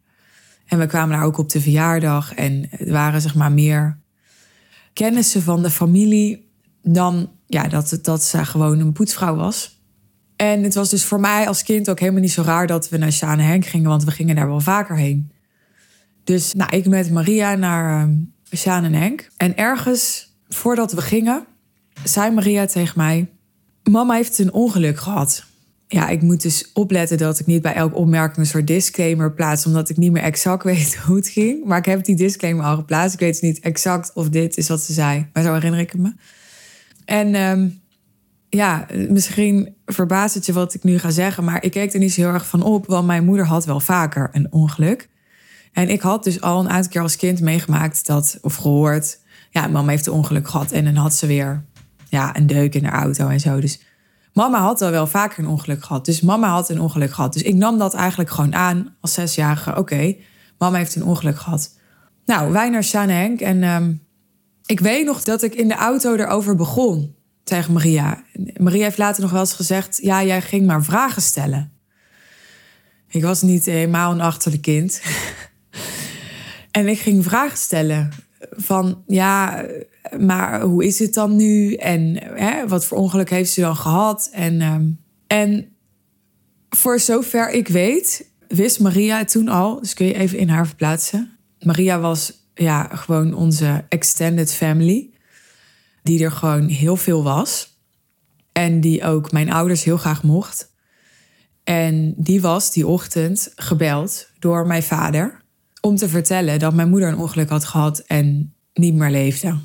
En 0.67 0.79
we 0.79 0.87
kwamen 0.87 1.17
daar 1.17 1.27
ook 1.27 1.39
op 1.39 1.51
de 1.51 1.61
verjaardag. 1.61 2.35
En 2.35 2.67
het 2.71 2.89
waren 2.89 3.21
zeg 3.21 3.35
maar 3.35 3.53
meer 3.53 3.99
kennissen 4.93 5.43
van 5.43 5.63
de 5.63 5.71
familie 5.71 6.48
dan 6.93 7.31
ja, 7.47 7.69
dat, 7.69 7.99
dat 8.03 8.25
ze 8.25 8.45
gewoon 8.45 8.81
een 8.81 8.93
poetsvrouw 8.93 9.37
was. 9.37 9.83
En 10.37 10.63
het 10.63 10.75
was 10.75 10.91
dus 10.91 11.05
voor 11.05 11.21
mij 11.21 11.49
als 11.49 11.63
kind 11.63 11.91
ook 11.91 12.01
helemaal 12.01 12.21
niet 12.21 12.33
zo 12.33 12.43
raar 12.43 12.67
dat 12.67 12.89
we 12.89 12.97
naar 12.97 13.13
Sjaan 13.13 13.39
Henk 13.39 13.67
gingen, 13.67 13.89
want 13.89 14.05
we 14.05 14.11
gingen 14.11 14.37
daar 14.37 14.49
wel 14.49 14.61
vaker 14.61 14.97
heen. 14.97 15.33
Dus 16.25 16.55
nou, 16.55 16.77
ik 16.77 16.87
met 16.87 17.11
Maria 17.11 17.55
naar 17.55 18.09
Sjaan 18.55 18.85
en 18.85 18.95
Henk. 18.95 19.31
En 19.37 19.57
ergens 19.57 20.33
voordat 20.49 20.93
we 20.93 21.03
gingen, 21.03 21.47
zei 22.05 22.31
Maria 22.31 22.67
tegen 22.67 22.95
mij: 22.97 23.31
Mama 23.91 24.15
heeft 24.15 24.39
een 24.39 24.53
ongeluk 24.53 24.99
gehad 24.99 25.47
ja, 25.89 26.09
ik 26.09 26.23
moet 26.23 26.43
dus 26.43 26.71
opletten 26.73 27.19
dat 27.19 27.39
ik 27.39 27.47
niet 27.47 27.63
bij 27.63 27.75
elke 27.75 27.95
opmerking 27.95 28.37
een 28.37 28.47
soort 28.47 28.67
disclaimer 28.67 29.33
plaats, 29.33 29.67
omdat 29.67 29.89
ik 29.89 29.97
niet 29.97 30.13
meer 30.13 30.23
exact 30.23 30.63
weet 30.63 30.97
hoe 31.07 31.17
het 31.17 31.29
ging. 31.29 31.65
Maar 31.65 31.79
ik 31.79 31.85
heb 31.85 32.05
die 32.05 32.17
disclaimer 32.17 32.65
al 32.65 32.77
geplaatst. 32.77 33.15
Ik 33.15 33.21
weet 33.21 33.33
dus 33.33 33.41
niet 33.41 33.61
exact 33.61 34.11
of 34.15 34.29
dit 34.29 34.57
is 34.57 34.69
wat 34.69 34.81
ze 34.81 34.93
zei, 34.93 35.27
maar 35.33 35.43
zo 35.43 35.53
herinner 35.53 35.81
ik 35.81 35.97
me. 35.97 36.13
En 37.09 37.35
um, 37.35 37.81
ja, 38.49 38.87
misschien 39.09 39.75
verbaast 39.87 40.35
het 40.35 40.47
je 40.47 40.53
wat 40.53 40.75
ik 40.75 40.83
nu 40.83 40.99
ga 40.99 41.11
zeggen, 41.11 41.45
maar 41.45 41.63
ik 41.63 41.71
keek 41.71 41.93
er 41.93 41.99
niet 41.99 42.13
zo 42.13 42.21
heel 42.21 42.33
erg 42.33 42.47
van 42.47 42.63
op, 42.63 42.87
want 42.87 43.07
mijn 43.07 43.25
moeder 43.25 43.47
had 43.47 43.65
wel 43.65 43.81
vaker 43.81 44.29
een 44.33 44.47
ongeluk. 44.51 45.09
En 45.73 45.89
ik 45.89 46.01
had 46.01 46.25
dus 46.25 46.41
al 46.41 46.61
een 46.61 46.69
aantal 46.69 46.91
keer 46.91 47.03
als 47.03 47.17
kind 47.17 47.41
meegemaakt 47.41 48.07
dat, 48.07 48.39
of 48.43 48.55
gehoord, 48.57 49.19
ja, 49.51 49.67
mama 49.67 49.91
heeft 49.91 50.07
een 50.07 50.13
ongeluk 50.13 50.49
gehad 50.49 50.73
en 50.73 50.85
dan 50.85 50.95
had 50.95 51.15
ze 51.15 51.27
weer 51.27 51.65
ja, 52.09 52.37
een 52.37 52.47
deuk 52.47 52.75
in 52.75 52.85
haar 52.85 53.03
auto 53.03 53.29
en 53.29 53.41
zo. 53.41 53.61
Dus 53.61 53.81
Mama 54.33 54.59
had 54.61 54.83
al 54.83 54.91
wel 54.91 55.07
vaker 55.07 55.39
een 55.39 55.51
ongeluk 55.51 55.85
gehad. 55.85 56.05
Dus 56.05 56.21
mama 56.21 56.49
had 56.49 56.69
een 56.69 56.81
ongeluk 56.81 57.13
gehad. 57.13 57.33
Dus 57.33 57.43
ik 57.43 57.55
nam 57.55 57.79
dat 57.79 57.95
eigenlijk 57.95 58.31
gewoon 58.31 58.55
aan 58.55 58.97
als 59.01 59.13
zesjarige. 59.13 59.77
Oké, 59.77 60.17
mama 60.59 60.77
heeft 60.77 60.95
een 60.95 61.05
ongeluk 61.05 61.39
gehad. 61.39 61.79
Nou, 62.27 62.53
wij 62.53 62.69
naar 62.69 62.85
Sjaan 62.85 63.09
Henk. 63.09 63.41
En 63.41 63.63
um, 63.63 64.01
ik 64.69 64.81
weet 64.81 65.05
nog 65.05 65.23
dat 65.23 65.43
ik 65.43 65.55
in 65.55 65.69
de 65.69 65.75
auto 65.75 66.15
erover 66.15 66.57
begon 66.57 67.15
tegen 67.45 67.73
Maria. 67.73 68.23
Maria 68.57 68.83
heeft 68.83 68.99
later 68.99 69.23
nog 69.23 69.31
wel 69.31 69.41
eens 69.41 69.53
gezegd... 69.53 69.99
ja, 70.03 70.25
jij 70.25 70.43
ging 70.43 70.67
maar 70.67 70.85
vragen 70.85 71.23
stellen. 71.23 71.73
Ik 73.09 73.23
was 73.23 73.43
niet 73.43 73.65
helemaal 73.65 74.13
een 74.13 74.21
achterlijk 74.21 74.63
kind. 74.63 75.01
En 76.71 76.89
ik 76.89 76.99
ging 76.99 77.25
vragen 77.25 77.59
stellen 77.59 78.11
van 78.51 79.03
ja, 79.07 79.65
maar 80.19 80.61
hoe 80.61 80.85
is 80.85 80.99
het 80.99 81.15
dan 81.15 81.37
nu? 81.37 81.75
En 81.75 82.17
hè, 82.23 82.69
wat 82.69 82.85
voor 82.85 82.99
ongeluk 82.99 83.31
heeft 83.31 83.53
ze 83.53 83.61
dan 83.61 83.77
gehad? 83.77 84.29
En, 84.33 84.61
ehm, 84.61 84.87
en 85.27 85.77
voor 86.69 86.99
zover 87.01 87.51
ik 87.51 87.69
weet, 87.69 88.31
wist 88.49 88.81
Maria 88.81 89.25
toen 89.25 89.49
al, 89.49 89.81
dus 89.81 89.95
kun 89.95 90.07
je 90.07 90.15
even 90.15 90.39
in 90.39 90.49
haar 90.49 90.67
verplaatsen. 90.67 91.39
Maria 91.59 92.01
was 92.01 92.33
ja, 92.59 92.89
gewoon 92.93 93.35
onze 93.35 93.85
extended 93.89 94.55
family, 94.55 95.11
die 96.03 96.25
er 96.25 96.33
gewoon 96.33 96.69
heel 96.69 96.97
veel 96.97 97.23
was. 97.23 97.77
En 98.53 98.81
die 98.81 99.05
ook 99.05 99.33
mijn 99.33 99.53
ouders 99.53 99.85
heel 99.85 99.97
graag 99.97 100.23
mocht. 100.23 100.73
En 101.65 102.15
die 102.17 102.41
was 102.41 102.73
die 102.73 102.87
ochtend 102.87 103.53
gebeld 103.55 104.31
door 104.39 104.67
mijn 104.67 104.83
vader 104.83 105.43
om 105.81 105.97
te 105.97 106.09
vertellen 106.09 106.59
dat 106.59 106.75
mijn 106.75 106.89
moeder 106.89 107.09
een 107.09 107.19
ongeluk 107.19 107.49
had 107.49 107.65
gehad 107.65 107.99
en 107.99 108.55
niet 108.73 108.95
meer 108.95 109.11
leefde. 109.11 109.59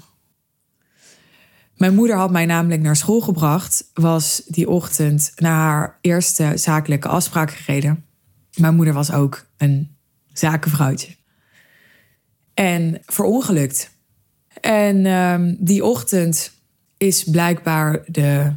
Mijn 1.76 1.96
moeder 1.96 2.16
had 2.16 2.32
mij 2.32 2.46
namelijk 2.46 2.82
naar 2.82 2.96
school 2.96 3.22
gebracht, 3.22 3.90
was 3.94 4.42
die 4.48 4.70
ochtend 4.70 5.32
naar 5.36 5.56
haar 5.56 5.98
eerste 6.02 6.52
zakelijke 6.56 7.08
afspraak 7.08 7.52
gereden. 7.52 8.06
Mijn 8.56 8.76
moeder 8.76 8.94
was 8.94 9.12
ook 9.12 9.46
een 9.58 9.98
zakenvrouwtje. 10.34 11.16
En 12.54 13.02
verongelukt. 13.06 13.92
En 14.62 15.06
um, 15.06 15.58
die 15.60 15.86
ochtend 15.86 16.52
is 16.98 17.24
blijkbaar 17.24 18.04
de 18.08 18.52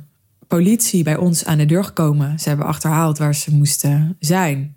politie 0.47 1.03
bij 1.03 1.17
ons 1.17 1.45
aan 1.45 1.59
de 1.59 1.67
deur 1.67 1.85
gekomen. 1.85 2.39
Ze 2.39 2.49
hebben 2.49 2.67
achterhaald 2.67 3.19
waar 3.19 3.35
ze 3.35 3.55
moesten 3.55 4.17
zijn. 4.19 4.77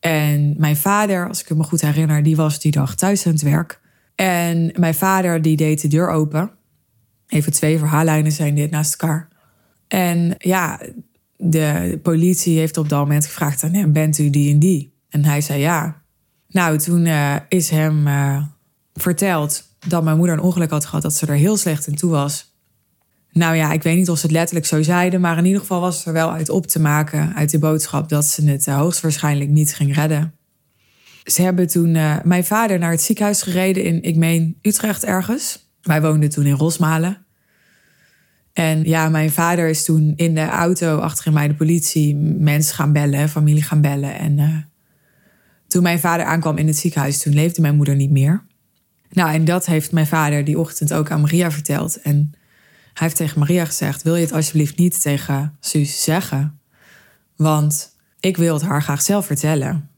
En 0.00 0.54
mijn 0.58 0.76
vader, 0.76 1.28
als 1.28 1.40
ik 1.40 1.56
me 1.56 1.62
goed 1.62 1.80
herinner, 1.80 2.22
die 2.22 2.36
was 2.36 2.60
die 2.60 2.72
dag 2.72 2.94
thuis 2.94 3.26
aan 3.26 3.32
het 3.32 3.42
werk. 3.42 3.80
En 4.14 4.72
mijn 4.78 4.94
vader 4.94 5.42
die 5.42 5.56
deed 5.56 5.80
de 5.80 5.88
deur 5.88 6.08
open. 6.08 6.50
Even 7.26 7.52
twee 7.52 7.78
verhaallijnen 7.78 8.32
zijn 8.32 8.54
dit 8.54 8.70
naast 8.70 8.92
elkaar. 8.92 9.28
En 9.88 10.34
ja, 10.38 10.80
de 11.36 11.98
politie 12.02 12.58
heeft 12.58 12.76
op 12.76 12.88
dat 12.88 12.98
moment 12.98 13.26
gevraagd 13.26 13.62
aan 13.62 13.74
hem: 13.74 13.92
Bent 13.92 14.18
u 14.18 14.30
die 14.30 14.52
en 14.52 14.58
die? 14.58 14.94
En 15.08 15.24
hij 15.24 15.40
zei 15.40 15.60
ja. 15.60 16.02
Nou, 16.54 16.78
toen 16.78 17.06
uh, 17.06 17.36
is 17.48 17.70
hem 17.70 18.06
uh, 18.06 18.42
verteld 18.92 19.62
dat 19.86 20.04
mijn 20.04 20.16
moeder 20.16 20.36
een 20.36 20.42
ongeluk 20.42 20.70
had 20.70 20.84
gehad, 20.84 21.02
dat 21.02 21.14
ze 21.14 21.26
er 21.26 21.34
heel 21.34 21.56
slecht 21.56 21.86
in 21.86 21.94
toe 21.94 22.10
was. 22.10 22.54
Nou 23.32 23.56
ja, 23.56 23.72
ik 23.72 23.82
weet 23.82 23.96
niet 23.96 24.10
of 24.10 24.18
ze 24.18 24.26
het 24.26 24.34
letterlijk 24.34 24.66
zo 24.66 24.82
zeiden, 24.82 25.20
maar 25.20 25.38
in 25.38 25.44
ieder 25.44 25.60
geval 25.60 25.80
was 25.80 25.96
het 25.96 26.06
er 26.06 26.12
wel 26.12 26.32
uit 26.32 26.48
op 26.48 26.66
te 26.66 26.80
maken 26.80 27.34
uit 27.34 27.50
de 27.50 27.58
boodschap 27.58 28.08
dat 28.08 28.24
ze 28.24 28.44
het 28.44 28.66
uh, 28.66 28.76
hoogstwaarschijnlijk 28.76 29.50
niet 29.50 29.74
ging 29.74 29.94
redden. 29.94 30.34
Ze 31.24 31.42
hebben 31.42 31.66
toen 31.66 31.92
mijn 32.24 32.44
vader 32.44 32.78
naar 32.78 32.90
het 32.90 33.02
ziekenhuis 33.02 33.42
gereden 33.42 33.82
in, 33.82 34.02
ik 34.02 34.16
meen, 34.16 34.58
Utrecht 34.62 35.04
ergens. 35.04 35.70
Wij 35.82 36.02
woonden 36.02 36.30
toen 36.30 36.46
in 36.46 36.56
Rosmalen. 36.56 37.26
En 38.52 38.84
ja, 38.84 39.08
mijn 39.08 39.30
vader 39.30 39.68
is 39.68 39.84
toen 39.84 40.12
in 40.16 40.34
de 40.34 40.46
auto 40.48 40.98
achter 40.98 41.32
mij 41.32 41.48
de 41.48 41.54
politie 41.54 42.16
mensen 42.38 42.74
gaan 42.74 42.92
bellen, 42.92 43.28
familie 43.28 43.62
gaan 43.62 43.80
bellen. 43.80 44.18
En 44.18 44.68
toen 45.74 45.82
mijn 45.82 46.00
vader 46.00 46.26
aankwam 46.26 46.56
in 46.56 46.66
het 46.66 46.76
ziekenhuis, 46.76 47.18
toen 47.18 47.34
leefde 47.34 47.60
mijn 47.60 47.76
moeder 47.76 47.96
niet 47.96 48.10
meer. 48.10 48.44
Nou, 49.10 49.32
en 49.32 49.44
dat 49.44 49.66
heeft 49.66 49.92
mijn 49.92 50.06
vader 50.06 50.44
die 50.44 50.58
ochtend 50.58 50.92
ook 50.92 51.10
aan 51.10 51.20
Maria 51.20 51.50
verteld. 51.50 52.00
En 52.00 52.30
hij 52.92 53.06
heeft 53.06 53.16
tegen 53.16 53.38
Maria 53.38 53.64
gezegd: 53.64 54.02
Wil 54.02 54.14
je 54.14 54.24
het 54.24 54.32
alsjeblieft 54.32 54.78
niet 54.78 55.02
tegen 55.02 55.56
Suus 55.60 56.02
zeggen? 56.02 56.58
Want 57.36 57.96
ik 58.20 58.36
wil 58.36 58.54
het 58.54 58.62
haar 58.62 58.82
graag 58.82 59.02
zelf 59.02 59.26
vertellen 59.26 59.88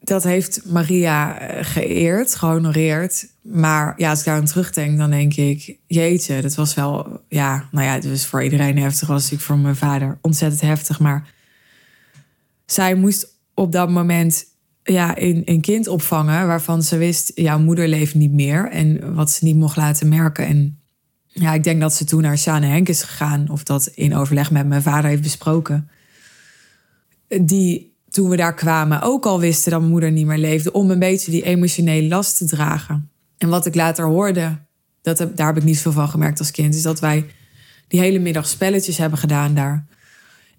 dat 0.00 0.22
heeft 0.22 0.64
Maria 0.64 1.38
eh, 1.38 1.64
geëerd, 1.64 2.34
gehonoreerd. 2.34 3.28
Maar 3.42 3.94
ja, 3.96 4.10
als 4.10 4.18
ik 4.18 4.24
daar 4.24 4.36
aan 4.36 4.44
terugdenk, 4.44 4.98
dan 4.98 5.10
denk 5.10 5.34
ik... 5.34 5.78
jeetje, 5.86 6.42
dat 6.42 6.54
was 6.54 6.74
wel... 6.74 7.20
Ja, 7.28 7.68
nou 7.70 7.86
ja, 7.86 7.92
het 7.92 8.08
was 8.08 8.26
voor 8.26 8.42
iedereen 8.42 8.78
heftig. 8.78 9.08
was 9.08 9.32
ik 9.32 9.40
voor 9.40 9.58
mijn 9.58 9.76
vader 9.76 10.18
ontzettend 10.20 10.60
heftig. 10.60 11.00
Maar 11.00 11.28
zij 12.66 12.94
moest 12.94 13.26
op 13.54 13.72
dat 13.72 13.90
moment 13.90 14.44
ja, 14.86 15.18
een, 15.18 15.42
een 15.44 15.60
kind 15.60 15.86
opvangen... 15.86 16.46
waarvan 16.46 16.82
ze 16.82 16.96
wist, 16.96 17.32
jouw 17.34 17.58
moeder 17.58 17.88
leeft 17.88 18.14
niet 18.14 18.32
meer. 18.32 18.70
En 18.70 19.14
wat 19.14 19.30
ze 19.30 19.44
niet 19.44 19.56
mocht 19.56 19.76
laten 19.76 20.08
merken. 20.08 20.46
En 20.46 20.78
ja, 21.26 21.54
ik 21.54 21.64
denk 21.64 21.80
dat 21.80 21.94
ze 21.94 22.04
toen 22.04 22.22
naar 22.22 22.38
Sjane 22.38 22.66
Henk 22.66 22.88
is 22.88 23.02
gegaan... 23.02 23.48
of 23.50 23.62
dat 23.62 23.86
in 23.86 24.14
overleg 24.14 24.50
met 24.50 24.66
mijn 24.66 24.82
vader 24.82 25.10
heeft 25.10 25.22
besproken. 25.22 25.88
Die 27.28 27.94
toen 28.10 28.28
we 28.28 28.36
daar 28.36 28.54
kwamen 28.54 29.02
ook 29.02 29.26
al 29.26 29.40
wisten 29.40 29.70
dat 29.70 29.80
mijn 29.80 29.92
moeder 29.92 30.12
niet 30.12 30.26
meer 30.26 30.38
leefde, 30.38 30.72
om 30.72 30.90
een 30.90 30.98
beetje 30.98 31.30
die 31.30 31.44
emotionele 31.44 32.08
last 32.08 32.36
te 32.36 32.44
dragen. 32.44 33.10
En 33.38 33.48
wat 33.48 33.66
ik 33.66 33.74
later 33.74 34.04
hoorde, 34.04 34.58
dat 35.02 35.18
daar 35.34 35.46
heb 35.46 35.56
ik 35.56 35.64
niet 35.64 35.80
veel 35.80 35.92
van 35.92 36.08
gemerkt 36.08 36.38
als 36.38 36.50
kind, 36.50 36.74
is 36.74 36.82
dat 36.82 37.00
wij 37.00 37.26
die 37.88 38.00
hele 38.00 38.18
middag 38.18 38.46
spelletjes 38.46 38.98
hebben 38.98 39.18
gedaan 39.18 39.54
daar. 39.54 39.86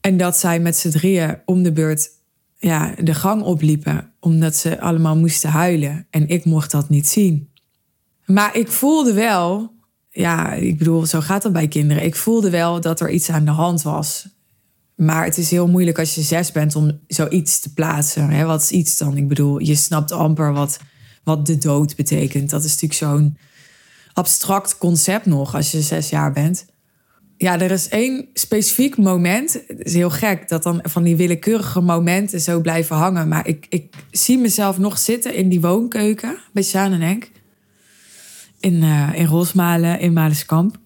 En 0.02 0.18
dat 0.18 0.38
zij 0.38 0.60
met 0.60 0.78
z'n 0.78 0.90
drieën 0.90 1.38
om 1.46 1.64
de 1.64 1.72
beurt 1.72 2.10
ja, 2.58 2.94
de 3.04 3.14
gang 3.14 3.42
opliepen, 3.42 4.12
omdat 4.20 4.56
ze 4.56 4.80
allemaal 4.80 5.18
moesten 5.18 5.50
huilen. 5.50 6.08
En 6.10 6.28
ik 6.28 6.46
mocht 6.46 6.72
dat 6.72 6.90
niet 6.90 7.08
zien. 7.08 7.50
Maar 8.26 8.56
ik 8.56 8.72
voelde 8.72 9.14
wel, 9.14 9.74
ja, 10.10 10.54
ik 10.54 10.78
bedoel, 10.78 11.06
zo 11.06 11.22
gaat 11.22 11.44
het 11.44 11.54
bij 11.54 11.68
kinderen. 11.68 12.04
Ik 12.04 12.16
voelde 12.16 12.50
wel 12.50 12.82
dat 12.82 13.00
er 13.00 13.10
iets 13.10 13.30
aan 13.30 13.46
de 13.46 13.52
hand 13.52 13.82
was. 13.82 14.28
Maar 14.96 15.24
het 15.24 15.38
is 15.38 15.52
heel 15.52 15.68
moeilijk 15.68 16.00
als 16.00 16.16
je 16.16 16.22
zes 16.22 16.52
bent 16.52 16.76
om 16.76 17.00
zoiets 17.08 17.60
te 17.60 17.74
plaatsen. 17.74 18.30
Hè? 18.30 18.46
Wat 18.46 18.62
is 18.62 18.72
iets 18.72 18.98
dan? 18.98 19.18
Ik 19.18 19.28
bedoel, 19.28 19.60
je 19.60 19.76
snapt 19.76 20.12
amper 20.12 20.54
wat, 20.54 20.80
wat 21.24 21.46
de 21.46 21.58
dood 21.58 21.96
betekent. 21.96 22.50
Dat 22.50 22.64
is 22.64 22.72
natuurlijk 22.72 23.00
zo'n 23.00 23.38
abstract 24.14 24.78
concept 24.78 25.26
nog 25.26 25.56
als 25.56 25.72
je 25.72 25.82
zes 25.82 26.10
jaar 26.10 26.32
bent. 26.32 26.66
Ja, 27.38 27.60
er 27.60 27.72
is 27.72 27.90
één 27.90 28.28
specifiek 28.34 28.98
moment. 28.98 29.54
Het 29.68 29.86
is 29.86 29.94
heel 29.94 30.10
gek 30.10 30.50
dat 30.50 30.64
dan 30.64 30.80
van 30.84 31.04
die 31.04 31.16
willekeurige 31.16 31.82
momenten 31.82 32.42
zo 32.42 32.62
blijven 32.62 32.96
hangen. 32.96 33.28
Maar 33.28 33.48
ik, 33.48 33.66
ik 33.70 33.94
zie 34.12 34.38
mezelf 34.38 34.78
nog 34.78 34.98
zitten 34.98 35.34
in 35.34 35.50
die 35.50 35.62
woonkeuken 35.62 36.38
bij 36.52 36.64
Sjaan 36.64 36.92
en 36.92 37.02
Henk. 37.02 37.30
In, 38.60 38.74
uh, 38.74 39.10
in 39.14 39.26
Rosmalen, 39.26 40.00
in 40.00 40.14
Maleskamp. 40.14 40.78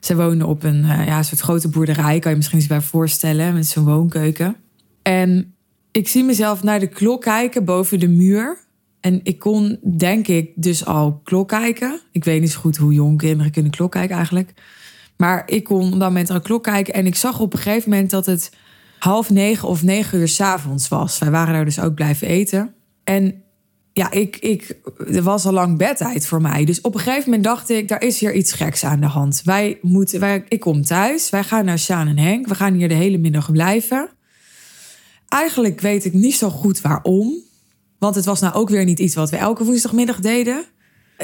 Ze 0.00 0.16
woonde 0.16 0.46
op 0.46 0.62
een 0.62 0.84
uh, 0.84 1.06
ja, 1.06 1.22
soort 1.22 1.40
grote 1.40 1.68
boerderij, 1.68 2.18
kan 2.18 2.30
je 2.30 2.36
misschien 2.36 2.58
eens 2.58 2.68
bij 2.68 2.80
voorstellen, 2.80 3.54
met 3.54 3.66
zo'n 3.66 3.84
woonkeuken. 3.84 4.56
En 5.02 5.54
ik 5.90 6.08
zie 6.08 6.24
mezelf 6.24 6.62
naar 6.62 6.80
de 6.80 6.86
klok 6.86 7.22
kijken 7.22 7.64
boven 7.64 8.00
de 8.00 8.08
muur. 8.08 8.58
En 9.00 9.20
ik 9.22 9.38
kon, 9.38 9.78
denk 9.96 10.28
ik, 10.28 10.50
dus 10.54 10.84
al 10.84 11.20
klok 11.24 11.48
kijken. 11.48 12.00
Ik 12.12 12.24
weet 12.24 12.40
niet 12.40 12.50
zo 12.50 12.60
goed 12.60 12.76
hoe 12.76 12.92
jong 12.92 13.18
kinderen 13.18 13.52
kunnen 13.52 13.70
klok 13.70 13.92
kijken 13.92 14.16
eigenlijk. 14.16 14.52
Maar 15.20 15.42
ik 15.46 15.64
kon 15.64 15.92
op 15.92 15.98
dat 15.98 16.08
moment 16.08 16.30
al 16.30 16.40
klok 16.40 16.62
kijken. 16.62 16.94
En 16.94 17.06
ik 17.06 17.14
zag 17.14 17.40
op 17.40 17.52
een 17.52 17.58
gegeven 17.58 17.90
moment 17.90 18.10
dat 18.10 18.26
het 18.26 18.50
half 18.98 19.30
negen 19.30 19.68
of 19.68 19.82
negen 19.82 20.18
uur 20.18 20.28
s'avonds 20.28 20.88
was. 20.88 21.18
Wij 21.18 21.30
waren 21.30 21.54
daar 21.54 21.64
dus 21.64 21.80
ook 21.80 21.94
blijven 21.94 22.26
eten. 22.26 22.74
En 23.04 23.42
ja, 23.92 24.10
ik, 24.10 24.36
ik, 24.36 24.80
er 25.12 25.22
was 25.22 25.46
al 25.46 25.52
lang 25.52 25.78
bedtijd 25.78 26.26
voor 26.26 26.40
mij. 26.40 26.64
Dus 26.64 26.80
op 26.80 26.94
een 26.94 27.00
gegeven 27.00 27.24
moment 27.24 27.44
dacht 27.44 27.70
ik, 27.70 27.88
daar 27.88 28.02
is 28.02 28.20
hier 28.20 28.34
iets 28.34 28.52
geks 28.52 28.84
aan 28.84 29.00
de 29.00 29.06
hand. 29.06 29.42
Wij 29.44 29.78
moeten, 29.82 30.20
wij, 30.20 30.44
ik 30.48 30.60
kom 30.60 30.84
thuis, 30.84 31.30
wij 31.30 31.44
gaan 31.44 31.64
naar 31.64 31.78
Sjaan 31.78 32.08
en 32.08 32.18
Henk. 32.18 32.46
We 32.46 32.54
gaan 32.54 32.74
hier 32.74 32.88
de 32.88 32.94
hele 32.94 33.18
middag 33.18 33.52
blijven. 33.52 34.08
Eigenlijk 35.28 35.80
weet 35.80 36.04
ik 36.04 36.12
niet 36.12 36.34
zo 36.34 36.50
goed 36.50 36.80
waarom. 36.80 37.34
Want 37.98 38.14
het 38.14 38.24
was 38.24 38.40
nou 38.40 38.54
ook 38.54 38.68
weer 38.68 38.84
niet 38.84 38.98
iets 38.98 39.14
wat 39.14 39.30
we 39.30 39.36
elke 39.36 39.64
woensdagmiddag 39.64 40.20
deden. 40.20 40.64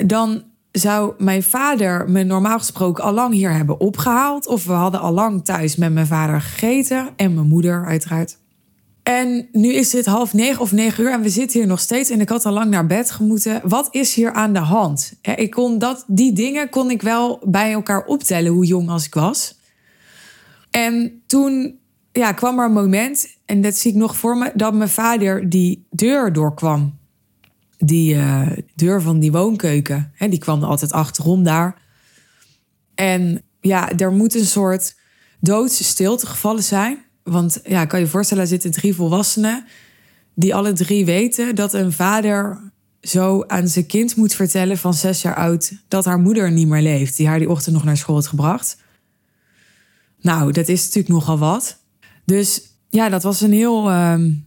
Dan 0.07 0.45
zou 0.79 1.15
mijn 1.19 1.43
vader 1.43 2.11
me 2.11 2.23
normaal 2.23 2.59
gesproken 2.59 3.05
al 3.05 3.13
lang 3.13 3.35
hier 3.35 3.53
hebben 3.53 3.81
opgehaald. 3.81 4.47
Of 4.47 4.65
we 4.65 4.73
hadden 4.73 5.01
al 5.01 5.13
lang 5.13 5.45
thuis 5.45 5.77
met 5.77 5.93
mijn 5.93 6.07
vader 6.07 6.41
gegeten. 6.41 7.09
En 7.17 7.35
mijn 7.35 7.47
moeder, 7.47 7.87
uiteraard. 7.87 8.39
En 9.03 9.49
nu 9.53 9.73
is 9.73 9.93
het 9.93 10.07
half 10.07 10.33
negen 10.33 10.61
of 10.61 10.73
negen 10.73 11.05
uur 11.05 11.13
en 11.13 11.21
we 11.21 11.29
zitten 11.29 11.59
hier 11.59 11.69
nog 11.69 11.81
steeds. 11.81 12.11
En 12.11 12.21
ik 12.21 12.29
had 12.29 12.47
al 12.47 12.53
lang 12.53 12.71
naar 12.71 12.87
bed 12.87 13.11
gemoeten. 13.11 13.61
Wat 13.65 13.89
is 13.91 14.15
hier 14.15 14.33
aan 14.33 14.53
de 14.53 14.59
hand? 14.59 15.13
Ik 15.23 15.51
kon 15.51 15.79
dat, 15.79 16.05
die 16.07 16.33
dingen 16.33 16.69
kon 16.69 16.91
ik 16.91 17.03
wel 17.03 17.41
bij 17.45 17.73
elkaar 17.73 18.05
optellen, 18.05 18.53
hoe 18.53 18.67
jong 18.67 18.89
als 18.89 19.07
ik 19.07 19.15
was. 19.15 19.59
En 20.71 21.23
toen 21.27 21.79
ja, 22.13 22.33
kwam 22.33 22.59
er 22.59 22.65
een 22.65 22.73
moment, 22.73 23.37
en 23.45 23.61
dat 23.61 23.75
zie 23.75 23.91
ik 23.91 23.97
nog 23.97 24.17
voor 24.17 24.37
me, 24.37 24.51
dat 24.55 24.75
mijn 24.75 24.89
vader 24.89 25.49
die 25.49 25.87
deur 25.91 26.33
doorkwam. 26.33 26.99
Die 27.79 28.15
uh, 28.15 28.49
deur 28.75 29.03
van 29.03 29.19
die 29.19 29.33
woonkeuken. 29.33 30.13
Hè, 30.15 30.29
die 30.29 30.39
kwam 30.39 30.63
altijd 30.63 30.93
achterom 30.93 31.43
daar. 31.43 31.83
En 32.95 33.43
ja, 33.61 33.93
er 33.93 34.13
moet 34.13 34.35
een 34.35 34.47
soort 34.47 34.95
doodse 35.41 35.85
stilte 35.85 36.27
gevallen 36.27 36.63
zijn. 36.63 36.99
Want 37.23 37.61
ja, 37.65 37.85
kan 37.85 38.01
je 38.01 38.07
voorstellen, 38.07 38.43
er 38.43 38.49
zitten 38.49 38.71
drie 38.71 38.95
volwassenen 38.95 39.65
die 40.35 40.55
alle 40.55 40.73
drie 40.73 41.05
weten 41.05 41.55
dat 41.55 41.73
een 41.73 41.93
vader 41.93 42.73
zo 43.01 43.45
aan 43.47 43.69
zijn 43.69 43.87
kind 43.87 44.17
moet 44.17 44.35
vertellen 44.35 44.79
van 44.79 44.95
zes 44.95 45.23
jaar 45.23 45.35
oud 45.35 45.73
dat 45.89 46.05
haar 46.05 46.19
moeder 46.19 46.53
niet 46.53 46.69
meer 46.69 46.83
leeft, 46.83 47.17
die 47.17 47.27
haar 47.27 47.39
die 47.39 47.51
ochtend 47.51 47.75
nog 47.75 47.85
naar 47.85 47.97
school 47.97 48.15
had 48.15 48.27
gebracht. 48.27 48.77
Nou, 50.21 50.53
dat 50.53 50.69
is 50.69 50.83
natuurlijk 50.83 51.15
nogal 51.15 51.39
wat. 51.39 51.79
Dus 52.25 52.63
ja, 52.89 53.09
dat 53.09 53.23
was 53.23 53.41
een 53.41 53.53
heel 53.53 53.93
um, 53.93 54.46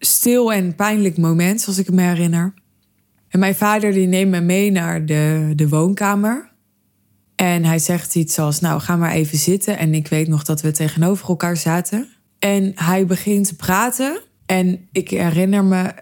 stil 0.00 0.52
en 0.52 0.74
pijnlijk 0.74 1.16
moment, 1.16 1.60
zoals 1.60 1.78
ik 1.78 1.90
me 1.90 2.02
herinner. 2.02 2.54
En 3.28 3.38
mijn 3.38 3.54
vader 3.54 3.92
die 3.92 4.06
neemt 4.06 4.30
me 4.30 4.40
mee 4.40 4.70
naar 4.70 5.06
de, 5.06 5.52
de 5.56 5.68
woonkamer. 5.68 6.52
En 7.34 7.64
hij 7.64 7.78
zegt 7.78 8.14
iets 8.14 8.38
als, 8.38 8.60
nou 8.60 8.80
ga 8.80 8.96
maar 8.96 9.12
even 9.12 9.38
zitten. 9.38 9.78
En 9.78 9.94
ik 9.94 10.08
weet 10.08 10.28
nog 10.28 10.44
dat 10.44 10.60
we 10.60 10.70
tegenover 10.70 11.28
elkaar 11.28 11.56
zaten. 11.56 12.08
En 12.38 12.72
hij 12.74 13.06
begint 13.06 13.46
te 13.46 13.56
praten. 13.56 14.20
En 14.46 14.88
ik 14.92 15.10
herinner 15.10 15.64
me 15.64 15.94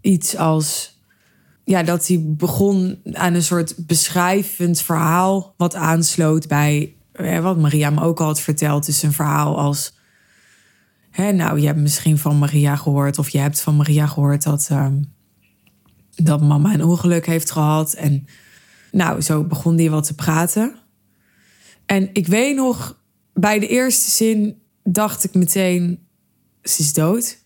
iets 0.00 0.36
als, 0.36 0.98
ja, 1.64 1.82
dat 1.82 2.06
hij 2.06 2.24
begon 2.26 2.98
aan 3.12 3.34
een 3.34 3.42
soort 3.42 3.86
beschrijvend 3.86 4.80
verhaal. 4.80 5.54
Wat 5.56 5.74
aansloot 5.74 6.48
bij 6.48 6.94
wat 7.40 7.58
Maria 7.58 7.90
me 7.90 8.02
ook 8.02 8.20
al 8.20 8.26
had 8.26 8.40
verteld. 8.40 8.86
Dus 8.86 9.02
een 9.02 9.12
verhaal 9.12 9.58
als, 9.58 9.94
hè, 11.12 11.32
nou 11.32 11.60
je 11.60 11.66
hebt 11.66 11.78
misschien 11.78 12.18
van 12.18 12.38
Maria 12.38 12.76
gehoord. 12.76 13.18
Of 13.18 13.28
je 13.28 13.38
hebt 13.38 13.60
van 13.60 13.76
Maria 13.76 14.06
gehoord 14.06 14.42
dat, 14.42 14.66
ehm, 14.70 15.02
dat 16.14 16.42
mama 16.42 16.74
een 16.74 16.84
ongeluk 16.84 17.26
heeft 17.26 17.50
gehad. 17.50 17.92
En 17.92 18.26
nou, 18.92 19.20
zo 19.20 19.44
begon 19.44 19.78
hij 19.78 19.90
wat 19.90 20.06
te 20.06 20.14
praten. 20.14 20.76
En 21.86 22.10
ik 22.12 22.26
weet 22.26 22.56
nog, 22.56 23.00
bij 23.34 23.58
de 23.58 23.68
eerste 23.68 24.10
zin 24.10 24.62
dacht 24.84 25.24
ik 25.24 25.34
meteen, 25.34 26.06
ze 26.62 26.82
is 26.82 26.92
dood. 26.92 27.38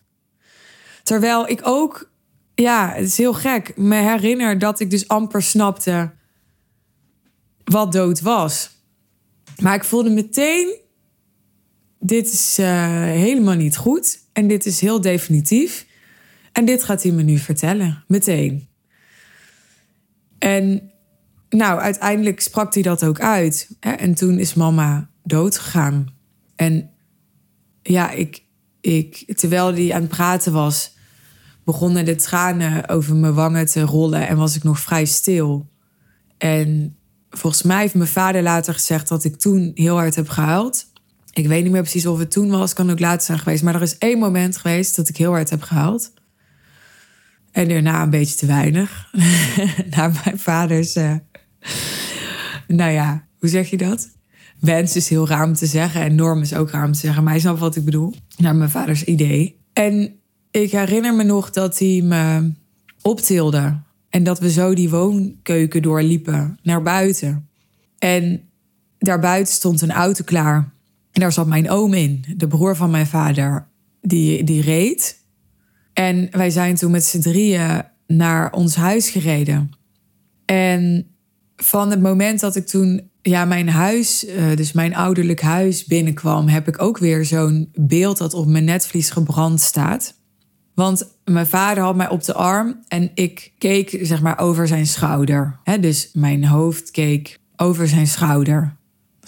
Terwijl 1.02 1.48
ik 1.48 1.60
ook, 1.62 2.10
ja, 2.54 2.92
het 2.94 3.06
is 3.06 3.16
heel 3.16 3.34
gek, 3.34 3.76
me 3.76 3.96
herinner 3.96 4.58
dat 4.58 4.80
ik 4.80 4.90
dus 4.90 5.08
amper 5.08 5.42
snapte 5.42 6.12
wat 7.64 7.92
dood 7.92 8.20
was. 8.20 8.70
Maar 9.60 9.74
ik 9.74 9.84
voelde 9.84 10.10
meteen, 10.10 10.76
dit 12.00 12.32
is 12.32 12.58
uh, 12.60 12.66
helemaal 13.02 13.54
niet 13.54 13.76
goed 13.76 14.18
en 14.32 14.48
dit 14.48 14.66
is 14.66 14.80
heel 14.80 15.00
definitief. 15.00 15.86
En 16.52 16.64
dit 16.64 16.84
gaat 16.84 17.02
hij 17.02 17.12
me 17.12 17.22
nu 17.22 17.38
vertellen, 17.38 18.04
meteen. 18.06 18.68
En 20.38 20.90
nou, 21.48 21.80
uiteindelijk 21.80 22.40
sprak 22.40 22.74
hij 22.74 22.82
dat 22.82 23.04
ook 23.04 23.20
uit. 23.20 23.76
Hè? 23.80 23.90
En 23.90 24.14
toen 24.14 24.38
is 24.38 24.54
mama 24.54 25.10
dood 25.22 25.58
gegaan. 25.58 26.14
En 26.56 26.90
ja, 27.82 28.10
ik, 28.10 28.42
ik, 28.80 29.36
terwijl 29.36 29.74
hij 29.74 29.94
aan 29.94 30.00
het 30.00 30.10
praten 30.10 30.52
was, 30.52 30.96
begonnen 31.64 32.04
de 32.04 32.14
tranen 32.14 32.88
over 32.88 33.16
mijn 33.16 33.34
wangen 33.34 33.66
te 33.66 33.80
rollen 33.80 34.28
en 34.28 34.36
was 34.36 34.56
ik 34.56 34.62
nog 34.62 34.80
vrij 34.80 35.04
stil. 35.04 35.68
En 36.38 36.96
volgens 37.30 37.62
mij 37.62 37.80
heeft 37.80 37.94
mijn 37.94 38.08
vader 38.08 38.42
later 38.42 38.74
gezegd 38.74 39.08
dat 39.08 39.24
ik 39.24 39.36
toen 39.36 39.70
heel 39.74 39.96
hard 39.96 40.14
heb 40.14 40.28
gehuild. 40.28 40.86
Ik 41.36 41.46
weet 41.46 41.62
niet 41.62 41.72
meer 41.72 41.80
precies 41.80 42.06
of 42.06 42.18
het 42.18 42.30
toen 42.30 42.50
was, 42.50 42.72
kan 42.72 42.90
ook 42.90 43.00
later 43.00 43.26
zijn 43.26 43.38
geweest. 43.38 43.62
Maar 43.62 43.74
er 43.74 43.82
is 43.82 43.98
één 43.98 44.18
moment 44.18 44.56
geweest 44.56 44.96
dat 44.96 45.08
ik 45.08 45.16
heel 45.16 45.30
hard 45.30 45.50
heb 45.50 45.62
gehuild. 45.62 46.12
En 47.52 47.68
daarna 47.68 48.02
een 48.02 48.10
beetje 48.10 48.36
te 48.36 48.46
weinig. 48.46 49.10
Naar 49.96 50.20
mijn 50.24 50.38
vaders. 50.38 50.96
Uh, 50.96 51.14
nou 52.66 52.90
ja, 52.90 53.26
hoe 53.38 53.48
zeg 53.48 53.70
je 53.70 53.76
dat? 53.76 54.08
Wens 54.60 54.96
is 54.96 55.08
heel 55.08 55.28
raar 55.28 55.44
om 55.44 55.54
te 55.54 55.66
zeggen. 55.66 56.00
En 56.00 56.14
norm 56.14 56.40
is 56.40 56.54
ook 56.54 56.70
raar 56.70 56.84
om 56.84 56.92
te 56.92 56.98
zeggen. 56.98 57.22
Maar 57.22 57.32
hij 57.32 57.40
snapt 57.40 57.58
wat 57.58 57.76
ik 57.76 57.84
bedoel. 57.84 58.14
Naar 58.36 58.54
mijn 58.54 58.70
vaders 58.70 59.04
idee. 59.04 59.60
En 59.72 60.20
ik 60.50 60.70
herinner 60.70 61.14
me 61.14 61.22
nog 61.22 61.50
dat 61.50 61.78
hij 61.78 62.00
me 62.04 62.52
optilde. 63.02 63.80
En 64.08 64.24
dat 64.24 64.38
we 64.38 64.50
zo 64.50 64.74
die 64.74 64.90
woonkeuken 64.90 65.82
doorliepen 65.82 66.58
naar 66.62 66.82
buiten. 66.82 67.48
En 67.98 68.40
daarbuiten 68.98 69.54
stond 69.54 69.80
een 69.80 69.92
auto 69.92 70.24
klaar. 70.24 70.74
Daar 71.20 71.32
zat 71.32 71.46
mijn 71.46 71.70
oom 71.70 71.94
in, 71.94 72.24
de 72.36 72.46
broer 72.46 72.76
van 72.76 72.90
mijn 72.90 73.06
vader. 73.06 73.68
Die, 74.00 74.44
die 74.44 74.62
reed. 74.62 75.24
En 75.92 76.28
wij 76.30 76.50
zijn 76.50 76.74
toen 76.74 76.90
met 76.90 77.04
z'n 77.04 77.20
drieën 77.20 77.84
naar 78.06 78.52
ons 78.52 78.74
huis 78.74 79.10
gereden. 79.10 79.70
En 80.44 81.06
van 81.56 81.90
het 81.90 82.02
moment 82.02 82.40
dat 82.40 82.56
ik 82.56 82.66
toen 82.66 83.10
ja, 83.22 83.44
mijn 83.44 83.68
huis, 83.68 84.26
eh, 84.26 84.56
dus 84.56 84.72
mijn 84.72 84.94
ouderlijk 84.94 85.40
huis 85.40 85.84
binnenkwam, 85.84 86.48
heb 86.48 86.68
ik 86.68 86.82
ook 86.82 86.98
weer 86.98 87.24
zo'n 87.24 87.68
beeld 87.74 88.18
dat 88.18 88.34
op 88.34 88.46
mijn 88.46 88.64
netvlies 88.64 89.10
gebrand 89.10 89.60
staat. 89.60 90.14
Want 90.74 91.08
mijn 91.24 91.46
vader 91.46 91.82
had 91.82 91.96
mij 91.96 92.08
op 92.08 92.24
de 92.24 92.34
arm 92.34 92.80
en 92.88 93.10
ik 93.14 93.52
keek 93.58 93.98
zeg 94.02 94.22
maar 94.22 94.38
over 94.38 94.66
zijn 94.66 94.86
schouder. 94.86 95.58
dus 95.80 96.10
mijn 96.12 96.44
hoofd 96.44 96.90
keek 96.90 97.38
over 97.56 97.88
zijn 97.88 98.06
schouder. 98.06 98.76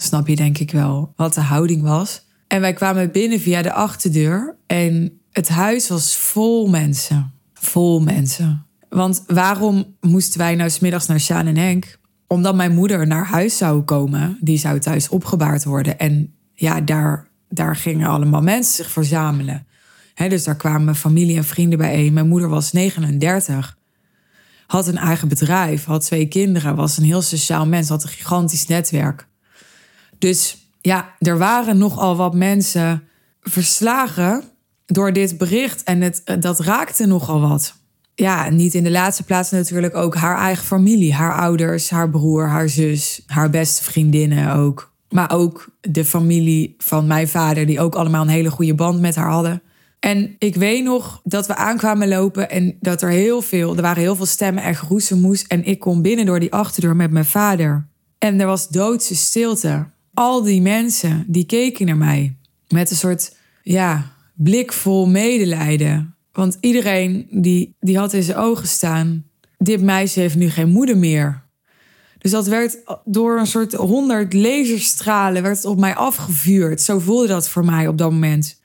Snap 0.01 0.27
je 0.27 0.35
denk 0.35 0.57
ik 0.57 0.71
wel 0.71 1.13
wat 1.15 1.33
de 1.33 1.41
houding 1.41 1.81
was. 1.81 2.27
En 2.47 2.61
wij 2.61 2.73
kwamen 2.73 3.11
binnen 3.11 3.39
via 3.39 3.61
de 3.61 3.73
achterdeur 3.73 4.55
en 4.67 5.19
het 5.31 5.49
huis 5.49 5.87
was 5.87 6.15
vol 6.15 6.67
mensen. 6.67 7.33
Vol 7.53 7.99
mensen. 7.99 8.65
Want 8.89 9.23
waarom 9.27 9.95
moesten 10.01 10.39
wij 10.39 10.55
nou 10.55 10.69
smiddags 10.69 11.05
naar 11.05 11.19
Sjaan 11.19 11.47
en 11.47 11.57
Henk? 11.57 11.99
Omdat 12.27 12.55
mijn 12.55 12.73
moeder 12.73 13.07
naar 13.07 13.25
huis 13.25 13.57
zou 13.57 13.81
komen. 13.81 14.37
Die 14.41 14.57
zou 14.57 14.79
thuis 14.79 15.09
opgebaard 15.09 15.63
worden. 15.63 15.99
En 15.99 16.33
ja, 16.53 16.81
daar, 16.81 17.27
daar 17.49 17.75
gingen 17.75 18.07
allemaal 18.07 18.41
mensen 18.41 18.75
zich 18.75 18.91
verzamelen. 18.91 19.67
dus 20.15 20.43
daar 20.43 20.55
kwamen 20.55 20.95
familie 20.95 21.37
en 21.37 21.43
vrienden 21.43 21.77
bijeen. 21.77 22.13
Mijn 22.13 22.27
moeder 22.27 22.49
was 22.49 22.71
39. 22.71 23.77
Had 24.67 24.87
een 24.87 24.97
eigen 24.97 25.27
bedrijf. 25.27 25.85
Had 25.85 26.05
twee 26.05 26.27
kinderen. 26.27 26.75
Was 26.75 26.97
een 26.97 27.03
heel 27.03 27.21
sociaal 27.21 27.65
mens. 27.65 27.89
Had 27.89 28.03
een 28.03 28.09
gigantisch 28.09 28.67
netwerk. 28.67 29.27
Dus 30.19 30.57
ja, 30.81 31.13
er 31.19 31.37
waren 31.37 31.77
nogal 31.77 32.15
wat 32.15 32.35
mensen 32.35 33.03
verslagen 33.41 34.43
door 34.85 35.13
dit 35.13 35.37
bericht. 35.37 35.83
En 35.83 36.01
het, 36.01 36.21
dat 36.39 36.59
raakte 36.59 37.05
nogal 37.05 37.41
wat 37.41 37.77
ja, 38.15 38.49
niet 38.49 38.73
in 38.73 38.83
de 38.83 38.91
laatste 38.91 39.23
plaats 39.23 39.51
natuurlijk 39.51 39.95
ook 39.95 40.15
haar 40.15 40.37
eigen 40.37 40.65
familie. 40.65 41.13
Haar 41.13 41.33
ouders, 41.33 41.89
haar 41.89 42.09
broer, 42.09 42.47
haar 42.47 42.69
zus, 42.69 43.23
haar 43.25 43.49
beste 43.49 43.83
vriendinnen 43.83 44.53
ook. 44.53 44.93
Maar 45.09 45.31
ook 45.31 45.69
de 45.81 46.05
familie 46.05 46.75
van 46.77 47.07
mijn 47.07 47.27
vader, 47.27 47.65
die 47.65 47.79
ook 47.79 47.95
allemaal 47.95 48.21
een 48.21 48.27
hele 48.27 48.49
goede 48.49 48.75
band 48.75 48.99
met 48.99 49.15
haar 49.15 49.29
hadden. 49.29 49.61
En 49.99 50.35
ik 50.39 50.55
weet 50.55 50.83
nog 50.83 51.21
dat 51.23 51.47
we 51.47 51.55
aankwamen 51.55 52.07
lopen 52.07 52.49
en 52.49 52.77
dat 52.79 53.01
er 53.01 53.09
heel 53.09 53.41
veel, 53.41 53.75
er 53.75 53.81
waren 53.81 54.01
heel 54.01 54.15
veel 54.15 54.25
stemmen 54.25 54.63
en 54.63 54.75
geroezemoes. 54.75 55.47
En 55.47 55.65
ik 55.65 55.79
kom 55.79 56.01
binnen 56.01 56.25
door 56.25 56.39
die 56.39 56.53
achterdeur 56.53 56.95
met 56.95 57.11
mijn 57.11 57.25
vader. 57.25 57.87
En 58.17 58.39
er 58.39 58.47
was 58.47 58.67
doodse 58.67 59.15
stilte. 59.15 59.85
Al 60.19 60.43
die 60.43 60.61
mensen, 60.61 61.23
die 61.27 61.45
keken 61.45 61.85
naar 61.85 61.97
mij 61.97 62.35
met 62.67 62.89
een 62.89 62.95
soort, 62.95 63.35
ja, 63.63 64.11
blik 64.33 64.73
vol 64.73 65.07
medelijden. 65.07 66.15
Want 66.31 66.57
iedereen 66.61 67.27
die, 67.31 67.75
die 67.79 67.97
had 67.97 68.13
in 68.13 68.23
zijn 68.23 68.37
ogen 68.37 68.67
staan: 68.67 69.25
dit 69.57 69.81
meisje 69.81 70.19
heeft 70.19 70.35
nu 70.35 70.49
geen 70.49 70.69
moeder 70.69 70.97
meer. 70.97 71.43
Dus 72.17 72.31
dat 72.31 72.47
werd 72.47 72.77
door 73.05 73.39
een 73.39 73.47
soort 73.47 73.73
honderd 73.73 74.33
laserstralen 74.33 75.43
werd 75.43 75.65
op 75.65 75.79
mij 75.79 75.95
afgevuurd. 75.95 76.81
Zo 76.81 76.99
voelde 76.99 77.27
dat 77.27 77.49
voor 77.49 77.65
mij 77.65 77.87
op 77.87 77.97
dat 77.97 78.11
moment. 78.11 78.61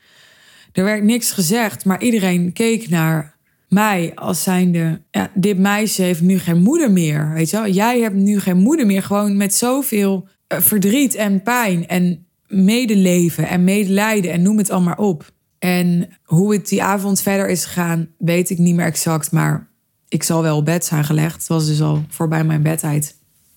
Er 0.72 0.84
werd 0.84 1.02
niks 1.02 1.32
gezegd, 1.32 1.84
maar 1.84 2.02
iedereen 2.02 2.52
keek 2.52 2.88
naar 2.88 3.36
mij 3.68 4.12
als 4.14 4.42
zijnde... 4.42 5.00
Ja, 5.10 5.30
dit 5.34 5.58
meisje 5.58 6.02
heeft 6.02 6.20
nu 6.20 6.38
geen 6.38 6.62
moeder 6.62 6.92
meer, 6.92 7.32
weet 7.32 7.50
je 7.50 7.56
wel? 7.56 7.68
Jij 7.68 8.00
hebt 8.00 8.14
nu 8.14 8.40
geen 8.40 8.58
moeder 8.58 8.86
meer. 8.86 9.02
Gewoon 9.02 9.36
met 9.36 9.54
zoveel 9.54 10.28
verdriet 10.62 11.14
en 11.14 11.42
pijn 11.42 11.88
en 11.88 12.26
medeleven 12.46 13.48
en 13.48 13.64
medelijden 13.64 14.32
en 14.32 14.42
noem 14.42 14.58
het 14.58 14.70
allemaal 14.70 14.94
op. 14.94 15.32
En 15.58 16.08
hoe 16.22 16.52
het 16.52 16.68
die 16.68 16.82
avond 16.82 17.20
verder 17.20 17.48
is 17.48 17.64
gegaan, 17.64 18.08
weet 18.18 18.50
ik 18.50 18.58
niet 18.58 18.74
meer 18.74 18.86
exact. 18.86 19.32
Maar 19.32 19.68
ik 20.08 20.22
zal 20.22 20.42
wel 20.42 20.56
op 20.56 20.64
bed 20.64 20.84
zijn 20.84 21.04
gelegd. 21.04 21.34
Het 21.34 21.46
was 21.46 21.66
dus 21.66 21.80
al 21.80 22.04
voorbij 22.08 22.44
mijn 22.44 22.62
bedtijd. 22.62 23.16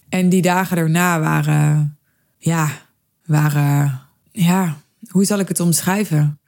En 0.09 0.29
die 0.29 0.41
dagen 0.41 0.75
daarna 0.75 1.19
waren, 1.19 1.97
ja, 2.37 2.69
waren, 3.25 4.01
ja, 4.31 4.77
hoe 5.09 5.25
zal 5.25 5.39
ik 5.39 5.47
het 5.47 5.59
omschrijven? 5.59 6.39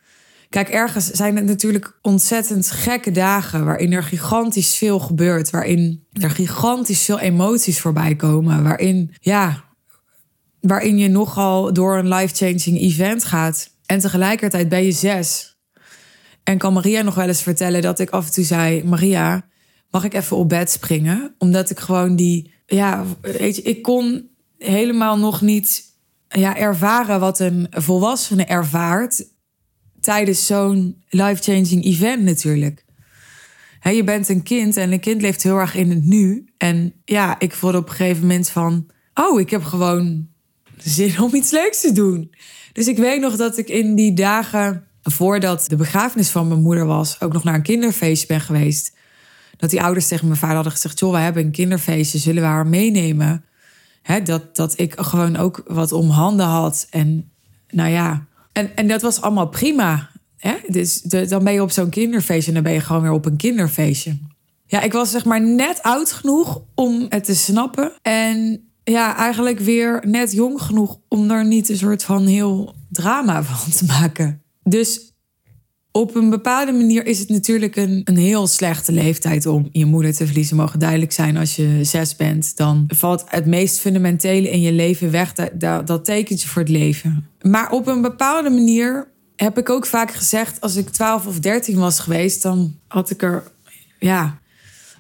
Kijk, 0.50 0.70
ergens 0.70 1.12
zijn 1.12 1.36
het 1.36 1.46
natuurlijk 1.46 2.00
ontzettend 2.02 2.72
gekke 2.72 3.12
dagen 3.12 3.66
waarin 3.66 3.94
er 3.94 4.04
gigantisch 4.04 4.76
veel 4.76 5.00
gebeurt, 5.00 5.50
waarin 5.50 6.04
er 6.12 6.30
gigantisch 6.30 7.02
veel 7.02 7.20
emoties 7.20 7.80
voorbij 7.80 8.16
komen, 8.16 8.64
waarin, 8.64 9.16
ja, 9.20 9.64
waarin 10.62 10.98
je 10.98 11.10
nogal 11.10 11.74
door 11.74 11.98
een 11.98 12.14
life-changing 12.14 12.80
event 12.80 13.24
gaat. 13.24 13.70
En 13.86 14.00
tegelijkertijd 14.00 14.70
ben 14.70 14.84
je 14.84 14.92
zes. 14.92 15.58
En 16.44 16.58
kan 16.58 16.74
Maria 16.74 17.02
nog 17.02 17.16
wel 17.16 17.28
eens 17.28 17.42
vertellen 17.42 17.82
dat 17.82 18.00
ik 18.00 18.10
af 18.10 18.26
en 18.26 18.34
toe 18.34 18.44
zei: 18.44 18.84
Maria, 18.84 19.50
mag 19.90 20.04
ik 20.04 20.14
even 20.14 20.38
op 20.38 20.50
bed 20.50 20.72
springen? 20.72 21.36
Omdat 21.38 21.70
ik 21.70 21.80
gewoon 21.80 22.16
die, 22.16 22.54
ja, 22.66 23.06
weet 23.22 23.56
je, 23.56 23.62
ik 23.62 23.82
kon 23.82 24.30
helemaal 24.58 25.18
nog 25.18 25.42
niet 25.42 25.84
ja, 26.28 26.58
ervaren 26.58 27.20
wat 27.20 27.40
een 27.40 27.68
volwassene 27.70 28.46
ervaart 28.46 29.26
tijdens 30.02 30.46
zo'n 30.46 31.04
life-changing 31.10 31.86
event 31.86 32.24
natuurlijk. 32.24 32.86
je 33.82 34.04
bent 34.04 34.30
een 34.30 34.44
kind 34.44 34.78
en 34.78 34.92
een 34.92 35.00
kind 35.00 35.22
leeft 35.22 35.44
heel 35.44 35.58
erg 35.58 35.76
in 35.76 35.90
het 35.90 36.04
nu. 36.04 36.50
En 36.58 36.94
ja, 37.06 37.40
ik 37.40 37.54
voelde 37.54 37.78
op 37.78 37.90
een 37.90 37.96
gegeven 37.96 38.22
moment 38.22 38.50
van: 38.50 38.90
oh, 39.14 39.40
ik 39.40 39.50
heb 39.50 39.64
gewoon 39.64 40.28
zin 40.84 41.22
om 41.22 41.36
iets 41.36 41.52
leuks 41.52 41.82
te 41.82 41.92
doen. 41.92 42.32
Dus 42.74 42.88
ik 42.88 42.98
weet 42.98 43.22
nog 43.22 43.36
dat 43.36 43.58
ik 43.58 43.70
in 43.70 43.96
die 43.96 44.14
dagen 44.14 44.84
voordat 45.04 45.66
de 45.68 45.76
begrafenis 45.76 46.30
van 46.30 46.48
mijn 46.48 46.62
moeder 46.62 46.86
was, 46.86 47.22
ook 47.22 47.34
nog 47.34 47.44
naar 47.44 47.54
een 47.54 47.62
kinderfeestje 47.62 48.28
ben 48.28 48.42
geweest. 48.42 48.98
Dat 49.58 49.70
die 49.70 49.82
ouders 49.82 50.08
tegen 50.08 50.28
mijn 50.28 50.40
vader 50.40 50.56
hadden 50.56 50.74
gezegd: 50.74 51.00
Joh, 51.00 51.12
we 51.12 51.18
hebben 51.18 51.44
een 51.44 51.52
kinderfeestje, 51.52 52.18
zullen 52.18 52.42
we 52.42 52.48
haar 52.48 52.68
meenemen? 52.68 53.46
Hè, 54.02 54.22
dat, 54.22 54.56
dat 54.56 54.80
ik 54.80 54.94
gewoon 54.98 55.36
ook 55.36 55.64
wat 55.68 55.92
om 55.92 56.10
handen 56.10 56.46
had. 56.46 56.88
En 56.90 57.32
nou 57.70 57.90
ja, 57.90 58.26
en, 58.52 58.76
en 58.76 58.88
dat 58.88 59.02
was 59.02 59.22
allemaal 59.22 59.48
prima. 59.48 60.10
Dus 60.68 61.02
dan 61.02 61.44
ben 61.44 61.54
je 61.54 61.62
op 61.62 61.72
zo'n 61.72 61.90
kinderfeestje 61.90 62.48
en 62.48 62.54
dan 62.54 62.64
ben 62.64 62.74
je 62.74 62.80
gewoon 62.80 63.02
weer 63.02 63.12
op 63.12 63.26
een 63.26 63.38
kinderfeestje. 63.38 64.18
Ja, 64.66 64.82
ik 64.82 64.94
was 64.94 65.12
zeg 65.12 65.26
maar 65.26 65.42
net 65.42 65.82
oud 65.82 66.12
genoeg 66.12 66.62
om 66.76 67.06
het 67.10 67.24
te 67.24 67.36
snappen. 67.36 67.92
En 68.02 68.69
ja, 68.90 69.16
eigenlijk 69.16 69.60
weer 69.60 70.04
net 70.08 70.32
jong 70.32 70.62
genoeg 70.62 71.00
om 71.08 71.32
er 71.32 71.46
niet 71.46 71.70
een 71.70 71.78
soort 71.78 72.04
van 72.04 72.26
heel 72.26 72.76
drama 72.90 73.44
van 73.44 73.72
te 73.72 73.86
maken. 73.86 74.42
Dus 74.64 75.14
op 75.92 76.16
een 76.16 76.30
bepaalde 76.30 76.72
manier 76.72 77.06
is 77.06 77.20
het 77.20 77.30
natuurlijk 77.30 77.76
een, 77.76 78.02
een 78.04 78.18
heel 78.18 78.48
slechte 78.48 78.92
leeftijd 78.92 79.46
om 79.46 79.70
je 79.72 79.86
moeder 79.86 80.14
te 80.14 80.26
verliezen. 80.26 80.58
Mogen 80.58 80.80
duidelijk 80.80 81.12
zijn 81.12 81.38
als 81.38 81.56
je 81.56 81.80
zes 81.84 82.16
bent. 82.16 82.58
Dan 82.58 82.84
valt 82.88 83.24
het 83.28 83.46
meest 83.46 83.80
fundamentele 83.80 84.50
in 84.50 84.62
je 84.62 84.72
leven 84.72 85.12
weg. 85.12 85.34
Dat, 85.34 85.88
dat 85.88 86.06
tekent 86.06 86.42
je 86.42 86.48
voor 86.48 86.62
het 86.62 86.72
leven. 86.72 87.28
Maar 87.42 87.72
op 87.72 87.88
een 87.88 88.02
bepaalde 88.02 88.50
manier 88.50 89.08
heb 89.36 89.58
ik 89.58 89.70
ook 89.70 89.86
vaak 89.86 90.12
gezegd: 90.12 90.62
als 90.62 90.76
ik 90.76 90.90
12 90.90 91.28
of 91.28 91.40
13 91.40 91.78
was 91.78 92.00
geweest, 92.00 92.42
dan 92.42 92.76
had 92.88 93.10
ik 93.10 93.22
er 93.22 93.44
ja, 94.00 94.40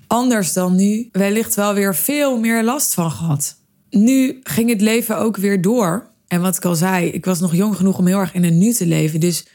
anders 0.07 0.53
dan 0.53 0.75
nu 0.75 1.09
wellicht 1.11 1.55
wel 1.55 1.73
weer 1.73 1.95
veel 1.95 2.39
meer 2.39 2.63
last 2.63 2.93
van 2.93 3.11
gehad. 3.11 3.57
Nu 3.89 4.39
ging 4.43 4.69
het 4.69 4.81
leven 4.81 5.17
ook 5.17 5.37
weer 5.37 5.61
door. 5.61 6.09
En 6.27 6.41
wat 6.41 6.57
ik 6.57 6.65
al 6.65 6.75
zei, 6.75 7.07
ik 7.07 7.25
was 7.25 7.39
nog 7.39 7.55
jong 7.55 7.75
genoeg 7.75 7.97
om 7.97 8.07
heel 8.07 8.19
erg 8.19 8.33
in 8.33 8.43
het 8.43 8.53
nu 8.53 8.73
te 8.73 8.85
leven. 8.85 9.19
Dus 9.19 9.47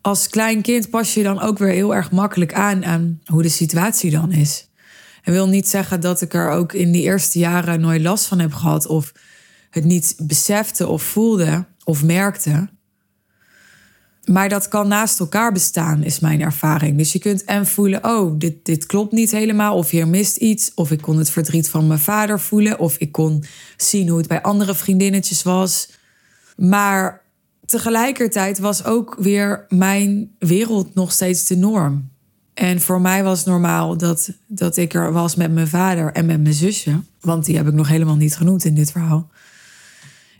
als 0.00 0.28
klein 0.28 0.62
kind 0.62 0.90
pas 0.90 1.14
je 1.14 1.22
dan 1.22 1.40
ook 1.40 1.58
weer 1.58 1.72
heel 1.72 1.94
erg 1.94 2.10
makkelijk 2.10 2.54
aan 2.54 2.84
aan 2.84 3.20
hoe 3.24 3.42
de 3.42 3.48
situatie 3.48 4.10
dan 4.10 4.32
is. 4.32 4.68
En 5.22 5.32
wil 5.32 5.48
niet 5.48 5.68
zeggen 5.68 6.00
dat 6.00 6.20
ik 6.20 6.34
er 6.34 6.50
ook 6.50 6.72
in 6.72 6.92
die 6.92 7.02
eerste 7.02 7.38
jaren 7.38 7.80
nooit 7.80 8.02
last 8.02 8.26
van 8.26 8.38
heb 8.38 8.52
gehad 8.52 8.86
of 8.86 9.12
het 9.70 9.84
niet 9.84 10.14
besefte 10.18 10.86
of 10.88 11.02
voelde 11.02 11.64
of 11.84 12.02
merkte. 12.02 12.68
Maar 14.24 14.48
dat 14.48 14.68
kan 14.68 14.88
naast 14.88 15.20
elkaar 15.20 15.52
bestaan, 15.52 16.02
is 16.02 16.20
mijn 16.20 16.40
ervaring. 16.40 16.98
Dus 16.98 17.12
je 17.12 17.18
kunt 17.18 17.44
en 17.44 17.66
voelen, 17.66 18.04
oh, 18.04 18.38
dit, 18.38 18.64
dit 18.64 18.86
klopt 18.86 19.12
niet 19.12 19.30
helemaal. 19.30 19.76
Of 19.76 19.90
hier 19.90 20.08
mist 20.08 20.36
iets. 20.36 20.72
Of 20.74 20.90
ik 20.90 21.00
kon 21.00 21.18
het 21.18 21.30
verdriet 21.30 21.68
van 21.68 21.86
mijn 21.86 21.98
vader 21.98 22.40
voelen. 22.40 22.78
Of 22.78 22.96
ik 22.96 23.12
kon 23.12 23.44
zien 23.76 24.08
hoe 24.08 24.18
het 24.18 24.28
bij 24.28 24.42
andere 24.42 24.74
vriendinnetjes 24.74 25.42
was. 25.42 25.90
Maar 26.56 27.22
tegelijkertijd 27.66 28.58
was 28.58 28.84
ook 28.84 29.16
weer 29.18 29.64
mijn 29.68 30.30
wereld 30.38 30.94
nog 30.94 31.12
steeds 31.12 31.46
de 31.46 31.56
norm. 31.56 32.10
En 32.54 32.80
voor 32.80 33.00
mij 33.00 33.24
was 33.24 33.44
normaal 33.44 33.96
dat, 33.96 34.32
dat 34.46 34.76
ik 34.76 34.94
er 34.94 35.12
was 35.12 35.34
met 35.34 35.52
mijn 35.52 35.68
vader 35.68 36.12
en 36.12 36.26
met 36.26 36.42
mijn 36.42 36.54
zusje. 36.54 37.00
Want 37.20 37.44
die 37.44 37.56
heb 37.56 37.66
ik 37.66 37.74
nog 37.74 37.88
helemaal 37.88 38.16
niet 38.16 38.36
genoemd 38.36 38.64
in 38.64 38.74
dit 38.74 38.90
verhaal. 38.90 39.30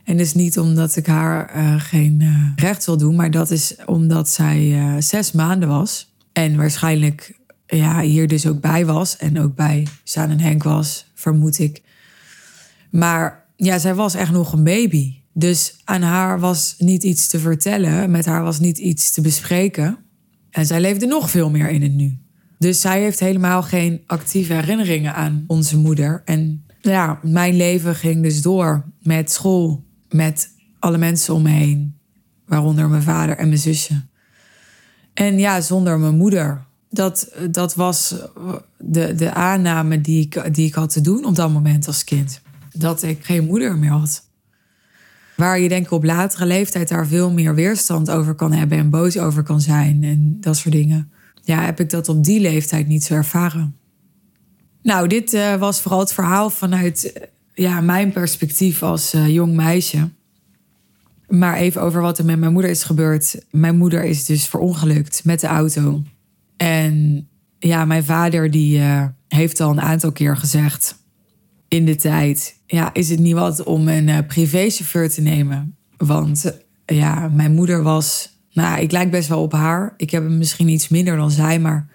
En 0.03 0.17
dus 0.17 0.33
niet 0.33 0.59
omdat 0.59 0.95
ik 0.95 1.05
haar 1.05 1.55
uh, 1.55 1.81
geen 1.81 2.19
uh, 2.21 2.47
recht 2.55 2.85
wil 2.85 2.97
doen, 2.97 3.15
maar 3.15 3.31
dat 3.31 3.51
is 3.51 3.75
omdat 3.85 4.29
zij 4.29 4.61
uh, 4.61 4.95
zes 4.99 5.31
maanden 5.31 5.69
was. 5.69 6.13
En 6.31 6.57
waarschijnlijk 6.57 7.39
ja, 7.67 8.01
hier 8.01 8.27
dus 8.27 8.47
ook 8.47 8.61
bij 8.61 8.85
was. 8.85 9.17
En 9.17 9.39
ook 9.39 9.55
bij 9.55 9.87
Saan 10.03 10.29
en 10.29 10.39
Henk 10.39 10.63
was, 10.63 11.11
vermoed 11.13 11.59
ik. 11.59 11.81
Maar 12.89 13.45
ja, 13.55 13.79
zij 13.79 13.95
was 13.95 14.13
echt 14.13 14.31
nog 14.31 14.53
een 14.53 14.63
baby. 14.63 15.15
Dus 15.33 15.81
aan 15.83 16.01
haar 16.01 16.39
was 16.39 16.75
niet 16.77 17.03
iets 17.03 17.27
te 17.27 17.39
vertellen, 17.39 18.11
met 18.11 18.25
haar 18.25 18.43
was 18.43 18.59
niet 18.59 18.77
iets 18.77 19.11
te 19.11 19.21
bespreken. 19.21 19.97
En 20.49 20.65
zij 20.65 20.81
leefde 20.81 21.05
nog 21.05 21.29
veel 21.29 21.49
meer 21.49 21.69
in 21.69 21.81
het 21.81 21.93
nu. 21.93 22.17
Dus 22.57 22.81
zij 22.81 23.01
heeft 23.01 23.19
helemaal 23.19 23.63
geen 23.63 24.01
actieve 24.05 24.53
herinneringen 24.53 25.15
aan 25.15 25.43
onze 25.47 25.77
moeder. 25.77 26.21
En 26.25 26.65
ja, 26.81 27.19
mijn 27.21 27.55
leven 27.55 27.95
ging 27.95 28.23
dus 28.23 28.41
door 28.41 28.85
met 29.01 29.31
school, 29.31 29.83
met 30.13 30.49
alle 30.79 30.97
mensen 30.97 31.33
om 31.33 31.41
me 31.41 31.49
heen, 31.49 31.97
waaronder 32.45 32.89
mijn 32.89 33.01
vader 33.01 33.37
en 33.37 33.47
mijn 33.47 33.59
zusje. 33.59 34.01
En 35.13 35.39
ja, 35.39 35.61
zonder 35.61 35.99
mijn 35.99 36.17
moeder. 36.17 36.65
Dat, 36.89 37.35
dat 37.49 37.75
was 37.75 38.15
de, 38.77 39.15
de 39.15 39.33
aanname 39.33 40.01
die 40.01 40.21
ik, 40.21 40.53
die 40.53 40.67
ik 40.67 40.73
had 40.73 40.93
te 40.93 41.01
doen 41.01 41.25
op 41.25 41.35
dat 41.35 41.51
moment 41.51 41.87
als 41.87 42.03
kind. 42.03 42.41
Dat 42.71 43.03
ik 43.03 43.25
geen 43.25 43.45
moeder 43.45 43.77
meer 43.77 43.91
had. 43.91 44.27
Waar 45.35 45.59
je 45.59 45.69
denk 45.69 45.85
ik 45.85 45.91
op 45.91 46.03
latere 46.03 46.45
leeftijd 46.45 46.87
daar 46.87 47.07
veel 47.07 47.31
meer 47.31 47.55
weerstand 47.55 48.09
over 48.09 48.33
kan 48.33 48.51
hebben 48.51 48.77
en 48.77 48.89
boos 48.89 49.17
over 49.17 49.43
kan 49.43 49.61
zijn 49.61 50.03
en 50.03 50.37
dat 50.39 50.57
soort 50.57 50.73
dingen. 50.73 51.11
Ja, 51.41 51.61
heb 51.61 51.79
ik 51.79 51.89
dat 51.89 52.09
op 52.09 52.23
die 52.23 52.39
leeftijd 52.39 52.87
niet 52.87 53.03
zo 53.03 53.13
ervaren. 53.13 53.75
Nou, 54.81 55.07
dit 55.07 55.33
uh, 55.33 55.55
was 55.55 55.81
vooral 55.81 55.99
het 55.99 56.13
verhaal 56.13 56.49
vanuit 56.49 57.29
ja, 57.53 57.81
mijn 57.81 58.11
perspectief 58.11 58.83
als 58.83 59.13
uh, 59.13 59.29
jong 59.29 59.55
meisje. 59.55 60.09
Maar 61.27 61.55
even 61.55 61.81
over 61.81 62.01
wat 62.01 62.17
er 62.17 62.25
met 62.25 62.39
mijn 62.39 62.53
moeder 62.53 62.71
is 62.71 62.83
gebeurd. 62.83 63.45
Mijn 63.51 63.77
moeder 63.77 64.03
is 64.03 64.25
dus 64.25 64.47
verongelukt 64.47 65.21
met 65.25 65.39
de 65.39 65.47
auto. 65.47 66.03
En 66.57 67.27
ja, 67.59 67.85
mijn 67.85 68.03
vader 68.03 68.51
die 68.51 68.81
heeft 69.27 69.59
al 69.59 69.71
een 69.71 69.81
aantal 69.81 70.11
keer 70.11 70.37
gezegd 70.37 70.95
in 71.73 71.85
de 71.85 71.95
tijd 71.95 72.55
ja, 72.65 72.93
is 72.93 73.09
het 73.09 73.19
niet 73.19 73.33
wat 73.33 73.63
om 73.63 73.87
een 73.87 74.07
uh, 74.07 74.17
privéchauffeur 74.27 75.09
te 75.09 75.21
nemen. 75.21 75.75
Want 75.97 76.59
ja, 76.85 77.27
mijn 77.27 77.53
moeder 77.53 77.83
was. 77.83 78.31
Nou, 78.51 78.81
ik 78.81 78.91
lijk 78.91 79.11
best 79.11 79.27
wel 79.27 79.41
op 79.41 79.51
haar. 79.51 79.93
Ik 79.97 80.09
heb 80.09 80.23
hem 80.23 80.37
misschien 80.37 80.67
iets 80.67 80.87
minder 80.87 81.15
dan 81.15 81.31
zij, 81.31 81.59
maar 81.59 81.87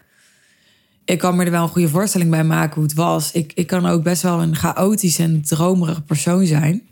ik 1.09 1.19
kan 1.19 1.37
me 1.37 1.45
er 1.45 1.51
wel 1.51 1.63
een 1.63 1.69
goede 1.69 1.89
voorstelling 1.89 2.31
bij 2.31 2.45
maken 2.45 2.75
hoe 2.75 2.83
het 2.83 2.95
was. 2.95 3.33
Ik, 3.33 3.53
ik 3.55 3.67
kan 3.67 3.87
ook 3.87 4.03
best 4.03 4.23
wel 4.23 4.43
een 4.43 4.57
chaotisch 4.57 5.19
en 5.19 5.43
dromerige 5.43 6.03
persoon 6.03 6.47
zijn. 6.47 6.83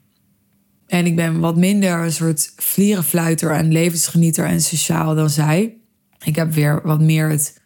En 0.87 1.07
ik 1.07 1.17
ben 1.17 1.41
wat 1.41 1.57
minder 1.57 1.99
een 1.99 2.13
soort 2.13 2.53
vlierenfluiter 2.57 3.51
en 3.51 3.73
levensgenieter 3.73 4.45
en 4.45 4.61
sociaal 4.61 5.15
dan 5.15 5.31
zij. 5.31 5.77
Ik 6.25 6.37
heb 6.37 6.53
weer 6.53 6.81
wat 6.83 7.01
meer 7.01 7.29
het, 7.29 7.61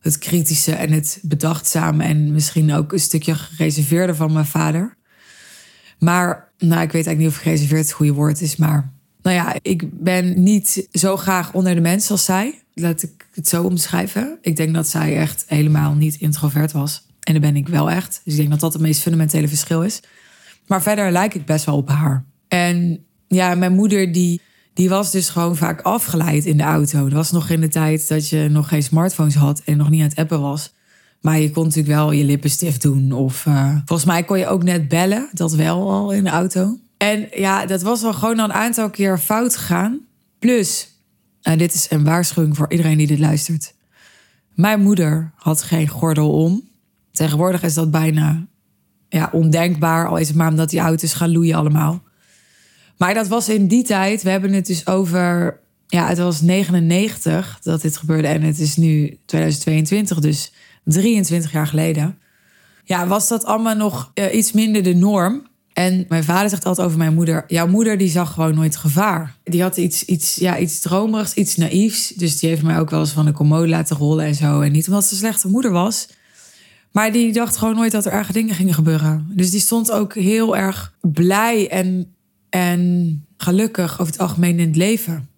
het 0.00 0.18
kritische 0.18 0.72
en 0.72 0.92
het 0.92 1.18
bedachtzame 1.22 2.04
en 2.04 2.32
misschien 2.32 2.72
ook 2.72 2.92
een 2.92 2.98
stukje 2.98 3.34
gereserveerde 3.34 4.14
van 4.14 4.32
mijn 4.32 4.46
vader. 4.46 4.96
Maar, 5.98 6.52
nou, 6.58 6.82
ik 6.82 6.92
weet 6.92 7.06
eigenlijk 7.06 7.18
niet 7.18 7.28
of 7.28 7.36
gereserveerd 7.36 7.80
het 7.80 7.92
goede 7.92 8.12
woord 8.12 8.40
is. 8.40 8.56
Maar, 8.56 8.92
nou 9.22 9.36
ja, 9.36 9.54
ik 9.62 10.00
ben 10.02 10.42
niet 10.42 10.88
zo 10.92 11.16
graag 11.16 11.52
onder 11.52 11.74
de 11.74 11.80
mensen 11.80 12.10
als 12.10 12.24
zij. 12.24 12.63
Laat 12.74 13.02
ik 13.02 13.26
het 13.32 13.48
zo 13.48 13.62
omschrijven. 13.62 14.38
Ik 14.40 14.56
denk 14.56 14.74
dat 14.74 14.88
zij 14.88 15.16
echt 15.16 15.44
helemaal 15.46 15.94
niet 15.94 16.16
introvert 16.20 16.72
was. 16.72 17.06
En 17.20 17.32
dat 17.32 17.42
ben 17.42 17.56
ik 17.56 17.68
wel 17.68 17.90
echt. 17.90 18.20
Dus 18.24 18.32
ik 18.32 18.38
denk 18.38 18.50
dat 18.50 18.60
dat 18.60 18.72
het 18.72 18.82
meest 18.82 19.00
fundamentele 19.00 19.48
verschil 19.48 19.82
is. 19.82 20.00
Maar 20.66 20.82
verder 20.82 21.12
lijk 21.12 21.34
ik 21.34 21.46
best 21.46 21.64
wel 21.64 21.76
op 21.76 21.88
haar. 21.88 22.24
En 22.48 23.04
ja, 23.28 23.54
mijn 23.54 23.74
moeder 23.74 24.12
die, 24.12 24.40
die 24.74 24.88
was 24.88 25.10
dus 25.10 25.28
gewoon 25.28 25.56
vaak 25.56 25.80
afgeleid 25.80 26.44
in 26.44 26.56
de 26.56 26.62
auto. 26.62 27.02
Dat 27.02 27.12
was 27.12 27.32
nog 27.32 27.50
in 27.50 27.60
de 27.60 27.68
tijd 27.68 28.08
dat 28.08 28.28
je 28.28 28.48
nog 28.50 28.68
geen 28.68 28.82
smartphones 28.82 29.34
had 29.34 29.62
en 29.64 29.76
nog 29.76 29.90
niet 29.90 30.02
aan 30.02 30.08
het 30.08 30.18
appen 30.18 30.40
was. 30.40 30.72
Maar 31.20 31.40
je 31.40 31.50
kon 31.50 31.64
natuurlijk 31.64 31.94
wel 31.94 32.12
je 32.12 32.24
lippenstift 32.24 32.82
doen. 32.82 33.12
Of 33.12 33.46
uh, 33.46 33.76
volgens 33.84 34.08
mij 34.08 34.22
kon 34.22 34.38
je 34.38 34.46
ook 34.46 34.62
net 34.62 34.88
bellen. 34.88 35.28
Dat 35.32 35.54
wel 35.54 35.90
al 35.90 36.12
in 36.12 36.24
de 36.24 36.30
auto. 36.30 36.78
En 36.96 37.28
ja, 37.34 37.66
dat 37.66 37.82
was 37.82 38.02
wel 38.02 38.12
gewoon 38.12 38.38
al 38.38 38.44
een 38.44 38.52
aantal 38.52 38.90
keer 38.90 39.18
fout 39.18 39.56
gegaan. 39.56 40.00
Plus, 40.38 40.88
en 41.44 41.58
dit 41.58 41.74
is 41.74 41.90
een 41.90 42.04
waarschuwing 42.04 42.56
voor 42.56 42.70
iedereen 42.70 42.98
die 42.98 43.06
dit 43.06 43.18
luistert. 43.18 43.74
Mijn 44.54 44.80
moeder 44.82 45.32
had 45.36 45.62
geen 45.62 45.88
gordel 45.88 46.30
om. 46.30 46.68
Tegenwoordig 47.12 47.62
is 47.62 47.74
dat 47.74 47.90
bijna 47.90 48.46
ja, 49.08 49.28
ondenkbaar. 49.32 50.08
Al 50.08 50.16
is 50.16 50.28
het 50.28 50.36
maar 50.36 50.50
omdat 50.50 50.70
die 50.70 50.80
auto's 50.80 51.12
gaan 51.12 51.32
loeien 51.32 51.56
allemaal. 51.56 52.02
Maar 52.96 53.14
dat 53.14 53.28
was 53.28 53.48
in 53.48 53.66
die 53.66 53.84
tijd. 53.84 54.22
We 54.22 54.30
hebben 54.30 54.52
het 54.52 54.66
dus 54.66 54.86
over. 54.86 55.58
Ja, 55.86 56.08
het 56.08 56.18
was 56.18 56.40
99 56.40 57.58
dat 57.62 57.82
dit 57.82 57.96
gebeurde. 57.96 58.28
En 58.28 58.42
het 58.42 58.58
is 58.58 58.76
nu 58.76 59.18
2022. 59.26 60.20
Dus 60.20 60.52
23 60.84 61.52
jaar 61.52 61.66
geleden, 61.66 62.18
ja, 62.84 63.06
was 63.06 63.28
dat 63.28 63.44
allemaal 63.44 63.76
nog 63.76 64.10
uh, 64.14 64.34
iets 64.34 64.52
minder 64.52 64.82
de 64.82 64.94
norm. 64.94 65.46
En 65.74 66.04
mijn 66.08 66.24
vader 66.24 66.48
zegt 66.50 66.64
altijd 66.64 66.86
over 66.86 66.98
mijn 66.98 67.14
moeder: 67.14 67.44
Jouw 67.46 67.66
moeder 67.66 67.98
die 67.98 68.08
zag 68.08 68.32
gewoon 68.32 68.54
nooit 68.54 68.76
gevaar. 68.76 69.36
Die 69.42 69.62
had 69.62 69.76
iets, 69.76 70.04
iets, 70.04 70.34
ja, 70.34 70.58
iets 70.58 70.80
dromerigs, 70.80 71.34
iets 71.34 71.56
naïefs. 71.56 72.08
Dus 72.08 72.38
die 72.38 72.48
heeft 72.48 72.62
mij 72.62 72.78
ook 72.78 72.90
wel 72.90 73.00
eens 73.00 73.10
van 73.10 73.24
de 73.24 73.32
commode 73.32 73.68
laten 73.68 73.96
rollen 73.96 74.24
en 74.24 74.34
zo. 74.34 74.60
En 74.60 74.72
niet 74.72 74.88
omdat 74.88 75.04
ze 75.04 75.12
een 75.12 75.18
slechte 75.18 75.48
moeder 75.48 75.70
was. 75.70 76.08
Maar 76.92 77.12
die 77.12 77.32
dacht 77.32 77.56
gewoon 77.56 77.74
nooit 77.74 77.92
dat 77.92 78.04
er 78.04 78.12
erge 78.12 78.32
dingen 78.32 78.54
gingen 78.54 78.74
gebeuren. 78.74 79.26
Dus 79.30 79.50
die 79.50 79.60
stond 79.60 79.92
ook 79.92 80.14
heel 80.14 80.56
erg 80.56 80.94
blij 81.00 81.70
en, 81.70 82.14
en 82.50 83.24
gelukkig 83.36 83.92
over 83.92 84.12
het 84.12 84.22
algemeen 84.22 84.58
in 84.58 84.66
het 84.66 84.76
leven. 84.76 85.28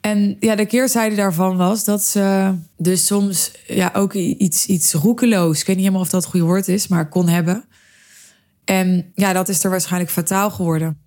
En 0.00 0.36
ja, 0.40 0.54
de 0.54 0.66
keerzijde 0.66 1.16
daarvan 1.16 1.56
was 1.56 1.84
dat 1.84 2.02
ze 2.02 2.54
dus 2.76 3.06
soms 3.06 3.52
ja, 3.66 3.90
ook 3.94 4.14
iets, 4.14 4.66
iets 4.66 4.92
roekeloos, 4.92 5.60
ik 5.60 5.66
weet 5.66 5.76
niet 5.76 5.84
helemaal 5.84 6.04
of 6.04 6.10
dat 6.10 6.22
het 6.22 6.30
goede 6.30 6.46
woord 6.46 6.68
is, 6.68 6.88
maar 6.88 7.08
kon 7.08 7.28
hebben. 7.28 7.64
En 8.64 9.10
ja, 9.14 9.32
dat 9.32 9.48
is 9.48 9.64
er 9.64 9.70
waarschijnlijk 9.70 10.12
fataal 10.12 10.50
geworden. 10.50 10.98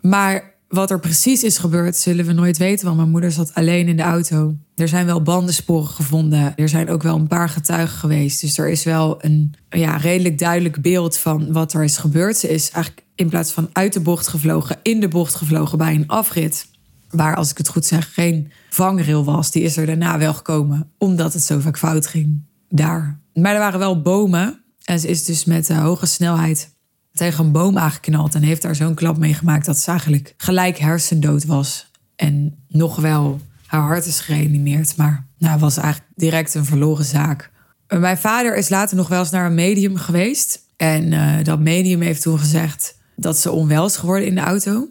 Maar 0.00 0.54
wat 0.68 0.90
er 0.90 1.00
precies 1.00 1.42
is 1.42 1.58
gebeurd, 1.58 1.96
zullen 1.96 2.26
we 2.26 2.32
nooit 2.32 2.56
weten, 2.56 2.84
want 2.84 2.96
mijn 2.96 3.10
moeder 3.10 3.32
zat 3.32 3.54
alleen 3.54 3.88
in 3.88 3.96
de 3.96 4.02
auto. 4.02 4.56
Er 4.74 4.88
zijn 4.88 5.06
wel 5.06 5.22
bandensporen 5.22 5.86
gevonden. 5.86 6.56
Er 6.56 6.68
zijn 6.68 6.90
ook 6.90 7.02
wel 7.02 7.16
een 7.16 7.26
paar 7.26 7.48
getuigen 7.48 7.98
geweest. 7.98 8.40
Dus 8.40 8.58
er 8.58 8.68
is 8.68 8.84
wel 8.84 9.24
een 9.24 9.54
ja, 9.68 9.96
redelijk 9.96 10.38
duidelijk 10.38 10.82
beeld 10.82 11.16
van 11.16 11.52
wat 11.52 11.72
er 11.72 11.84
is 11.84 11.96
gebeurd. 11.96 12.36
Ze 12.36 12.48
is 12.48 12.70
eigenlijk 12.70 13.06
in 13.14 13.28
plaats 13.28 13.52
van 13.52 13.68
uit 13.72 13.92
de 13.92 14.00
bocht 14.00 14.28
gevlogen, 14.28 14.78
in 14.82 15.00
de 15.00 15.08
bocht 15.08 15.34
gevlogen 15.34 15.78
bij 15.78 15.94
een 15.94 16.08
afrit. 16.08 16.66
Waar, 17.10 17.36
als 17.36 17.50
ik 17.50 17.58
het 17.58 17.68
goed 17.68 17.86
zeg, 17.86 18.14
geen 18.14 18.52
vangrail 18.70 19.24
was. 19.24 19.50
Die 19.50 19.62
is 19.62 19.76
er 19.76 19.86
daarna 19.86 20.18
wel 20.18 20.34
gekomen, 20.34 20.90
omdat 20.98 21.32
het 21.32 21.42
zo 21.42 21.58
vaak 21.58 21.78
fout 21.78 22.06
ging. 22.06 22.42
Daar. 22.68 23.20
Maar 23.34 23.52
er 23.52 23.58
waren 23.58 23.78
wel 23.78 24.02
bomen. 24.02 24.62
En 24.84 25.00
ze 25.00 25.08
is 25.08 25.24
dus 25.24 25.44
met 25.44 25.68
hoge 25.68 26.06
snelheid 26.06 26.73
tegen 27.14 27.44
een 27.44 27.52
boom 27.52 27.78
aangeknald 27.78 28.34
en 28.34 28.42
heeft 28.42 28.62
daar 28.62 28.74
zo'n 28.74 28.94
klap 28.94 29.18
mee 29.18 29.34
gemaakt 29.34 29.66
dat 29.66 29.78
ze 29.78 29.90
eigenlijk 29.90 30.34
gelijk 30.36 30.78
hersendood 30.78 31.44
was. 31.44 31.90
En 32.16 32.64
nog 32.68 32.96
wel, 32.96 33.40
haar 33.66 33.80
hart 33.80 34.06
is 34.06 34.20
gereanimeerd, 34.20 34.96
maar 34.96 35.26
nou, 35.38 35.58
was 35.58 35.76
eigenlijk 35.76 36.12
direct 36.14 36.54
een 36.54 36.64
verloren 36.64 37.04
zaak. 37.04 37.50
Mijn 37.88 38.18
vader 38.18 38.56
is 38.56 38.68
later 38.68 38.96
nog 38.96 39.08
wel 39.08 39.20
eens 39.20 39.30
naar 39.30 39.46
een 39.46 39.54
medium 39.54 39.96
geweest. 39.96 40.62
En 40.76 41.12
uh, 41.12 41.34
dat 41.42 41.60
medium 41.60 42.00
heeft 42.00 42.22
toen 42.22 42.38
gezegd 42.38 42.98
dat 43.16 43.38
ze 43.38 43.50
onwel 43.50 43.86
is 43.86 43.96
geworden 43.96 44.26
in 44.26 44.34
de 44.34 44.40
auto. 44.40 44.88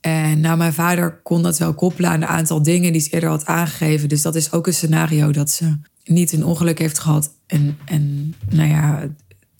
En 0.00 0.40
nou, 0.40 0.56
mijn 0.56 0.72
vader 0.72 1.20
kon 1.22 1.42
dat 1.42 1.58
wel 1.58 1.74
koppelen 1.74 2.10
aan 2.10 2.22
een 2.22 2.28
aantal 2.28 2.62
dingen 2.62 2.92
die 2.92 3.00
ze 3.00 3.10
eerder 3.10 3.28
had 3.28 3.46
aangegeven. 3.46 4.08
Dus 4.08 4.22
dat 4.22 4.34
is 4.34 4.52
ook 4.52 4.66
een 4.66 4.74
scenario 4.74 5.30
dat 5.30 5.50
ze 5.50 5.76
niet 6.04 6.32
een 6.32 6.44
ongeluk 6.44 6.78
heeft 6.78 6.98
gehad. 6.98 7.30
En, 7.46 7.78
en 7.84 8.34
nou 8.48 8.68
ja, 8.68 9.08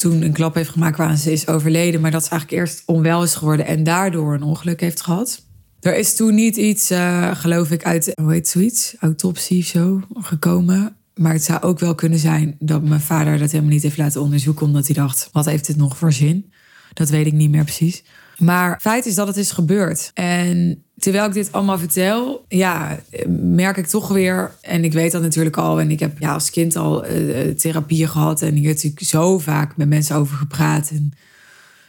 toen 0.01 0.23
een 0.23 0.33
klap 0.33 0.55
heeft 0.55 0.71
gemaakt 0.71 0.97
waar 0.97 1.17
ze 1.17 1.33
is 1.33 1.47
overleden. 1.47 2.01
Maar 2.01 2.11
dat 2.11 2.25
ze 2.25 2.31
eigenlijk 2.31 2.61
eerst 2.61 2.83
onwel 2.87 3.23
is 3.23 3.35
geworden 3.35 3.67
en 3.67 3.85
daardoor 3.85 4.35
een 4.35 4.43
ongeluk 4.43 4.81
heeft 4.81 5.01
gehad. 5.01 5.43
Er 5.81 5.97
is 5.97 6.17
toen 6.17 6.35
niet 6.35 6.57
iets, 6.57 6.91
uh, 6.91 7.35
geloof 7.35 7.71
ik, 7.71 7.85
uit, 7.85 8.13
hoe 8.15 8.33
heet 8.33 8.49
zoiets, 8.49 8.95
autopsie 9.01 9.65
zo, 9.65 10.01
gekomen. 10.15 10.97
Maar 11.15 11.33
het 11.33 11.45
zou 11.45 11.63
ook 11.63 11.79
wel 11.79 11.95
kunnen 11.95 12.19
zijn 12.19 12.57
dat 12.59 12.83
mijn 12.83 13.01
vader 13.01 13.39
dat 13.39 13.51
helemaal 13.51 13.73
niet 13.73 13.83
heeft 13.83 13.97
laten 13.97 14.21
onderzoeken, 14.21 14.67
omdat 14.67 14.87
hij 14.87 14.95
dacht: 14.95 15.29
wat 15.33 15.45
heeft 15.45 15.67
dit 15.67 15.77
nog 15.77 15.97
voor 15.97 16.13
zin? 16.13 16.53
Dat 16.93 17.09
weet 17.09 17.27
ik 17.27 17.33
niet 17.33 17.51
meer 17.51 17.65
precies. 17.65 18.03
Maar 18.39 18.81
feit 18.81 19.07
is 19.07 19.15
dat 19.15 19.27
het 19.27 19.37
is 19.37 19.51
gebeurd. 19.51 20.11
En 20.15 20.83
terwijl 21.01 21.27
ik 21.27 21.33
dit 21.33 21.53
allemaal 21.53 21.79
vertel, 21.79 22.45
ja, 22.49 23.01
merk 23.29 23.77
ik 23.77 23.87
toch 23.87 24.09
weer. 24.09 24.55
En 24.61 24.85
ik 24.85 24.93
weet 24.93 25.13
dat 25.13 25.23
natuurlijk 25.23 25.57
al. 25.57 25.81
En 25.81 25.91
ik 25.91 26.01
heb 26.01 26.19
ja, 26.19 26.33
als 26.33 26.51
kind 26.51 26.77
al 26.77 27.07
uh, 27.07 27.51
therapie 27.51 28.07
gehad. 28.07 28.43
En 28.43 28.57
ik 28.57 28.63
heb 28.63 28.75
natuurlijk 28.75 29.03
zo 29.03 29.39
vaak 29.39 29.77
met 29.77 29.89
mensen 29.89 30.17
over 30.17 30.37
gepraat. 30.37 30.91
En 30.91 31.13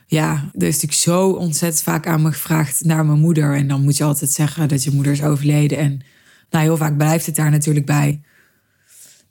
ja, 0.07 0.31
er 0.31 0.67
is 0.67 0.73
natuurlijk 0.73 1.01
zo 1.01 1.29
ontzettend 1.29 1.83
vaak 1.83 2.07
aan 2.07 2.21
me 2.21 2.31
gevraagd 2.31 2.83
naar 2.83 3.05
mijn 3.05 3.19
moeder. 3.19 3.55
En 3.55 3.67
dan 3.67 3.81
moet 3.81 3.97
je 3.97 4.03
altijd 4.03 4.31
zeggen 4.31 4.67
dat 4.67 4.83
je 4.83 4.91
moeder 4.91 5.11
is 5.11 5.23
overleden. 5.23 5.77
En 5.77 6.01
nou, 6.49 6.63
heel 6.63 6.77
vaak 6.77 6.97
blijft 6.97 7.25
het 7.25 7.35
daar 7.35 7.51
natuurlijk 7.51 7.85
bij. 7.85 8.21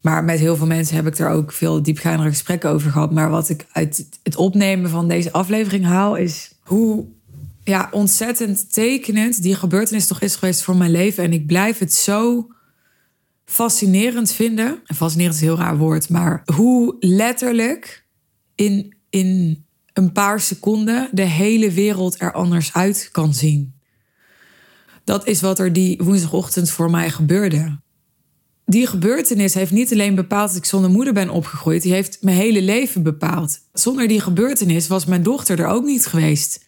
Maar 0.01 0.25
met 0.25 0.39
heel 0.39 0.57
veel 0.57 0.67
mensen 0.67 0.97
heb 0.97 1.07
ik 1.07 1.19
er 1.19 1.29
ook 1.29 1.53
veel 1.53 1.83
diepgaandere 1.83 2.29
gesprekken 2.29 2.71
over 2.71 2.91
gehad. 2.91 3.13
Maar 3.13 3.31
wat 3.31 3.49
ik 3.49 3.67
uit 3.73 4.07
het 4.23 4.37
opnemen 4.37 4.91
van 4.91 5.09
deze 5.09 5.33
aflevering 5.33 5.85
haal, 5.85 6.17
is 6.17 6.55
hoe 6.63 7.07
ja, 7.65 7.89
ontzettend 7.93 8.73
tekenend 8.73 9.43
die 9.43 9.55
gebeurtenis 9.55 10.07
toch 10.07 10.21
is 10.21 10.37
geweest 10.37 10.63
voor 10.63 10.77
mijn 10.77 10.91
leven. 10.91 11.25
En 11.25 11.33
ik 11.33 11.47
blijf 11.47 11.79
het 11.79 11.93
zo 11.93 12.49
fascinerend 13.45 14.33
vinden. 14.33 14.81
En 14.87 14.95
fascinerend 14.95 15.35
is 15.35 15.41
een 15.41 15.47
heel 15.47 15.57
raar 15.57 15.79
woord, 15.79 16.09
maar 16.09 16.43
hoe 16.55 16.97
letterlijk 17.01 18.07
in, 18.55 18.97
in 19.11 19.65
een 19.93 20.13
paar 20.13 20.41
seconden 20.41 21.09
de 21.13 21.23
hele 21.23 21.71
wereld 21.71 22.21
er 22.21 22.33
anders 22.33 22.73
uit 22.73 23.09
kan 23.13 23.35
zien. 23.35 23.75
Dat 25.05 25.27
is 25.27 25.41
wat 25.41 25.59
er 25.59 25.73
die 25.73 26.01
woensdagochtend 26.03 26.71
voor 26.71 26.91
mij 26.91 27.11
gebeurde 27.11 27.79
die 28.71 28.87
gebeurtenis 28.87 29.55
heeft 29.55 29.73
niet 29.73 29.93
alleen 29.93 30.15
bepaald 30.15 30.49
dat 30.49 30.57
ik 30.57 30.65
zonder 30.65 30.91
moeder 30.91 31.13
ben 31.13 31.31
opgegroeid, 31.31 31.83
die 31.83 31.93
heeft 31.93 32.19
mijn 32.21 32.37
hele 32.37 32.63
leven 32.63 33.03
bepaald. 33.03 33.59
Zonder 33.73 34.09
die 34.09 34.21
gebeurtenis 34.21 34.89
was 34.89 35.05
mijn 35.05 35.23
dochter 35.23 35.61
er 35.61 35.67
ook 35.67 35.85
niet 35.85 36.07
geweest. 36.07 36.65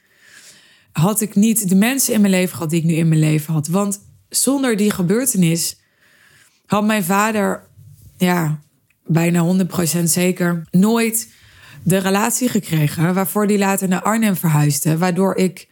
Had 0.92 1.20
ik 1.20 1.34
niet 1.34 1.68
de 1.68 1.74
mensen 1.74 2.14
in 2.14 2.20
mijn 2.20 2.32
leven 2.32 2.54
gehad 2.54 2.70
die 2.70 2.80
ik 2.80 2.86
nu 2.86 2.94
in 2.94 3.08
mijn 3.08 3.20
leven 3.20 3.52
had. 3.52 3.68
Want 3.68 4.00
zonder 4.28 4.76
die 4.76 4.90
gebeurtenis 4.90 5.80
had 6.66 6.84
mijn 6.84 7.04
vader, 7.04 7.66
ja, 8.16 8.60
bijna 9.06 9.66
100% 10.00 10.02
zeker, 10.02 10.62
nooit 10.70 11.28
de 11.82 11.96
relatie 11.96 12.48
gekregen 12.48 13.14
waarvoor 13.14 13.46
hij 13.46 13.58
later 13.58 13.88
naar 13.88 14.02
Arnhem 14.02 14.36
verhuisde. 14.36 14.98
Waardoor 14.98 15.36
ik, 15.36 15.68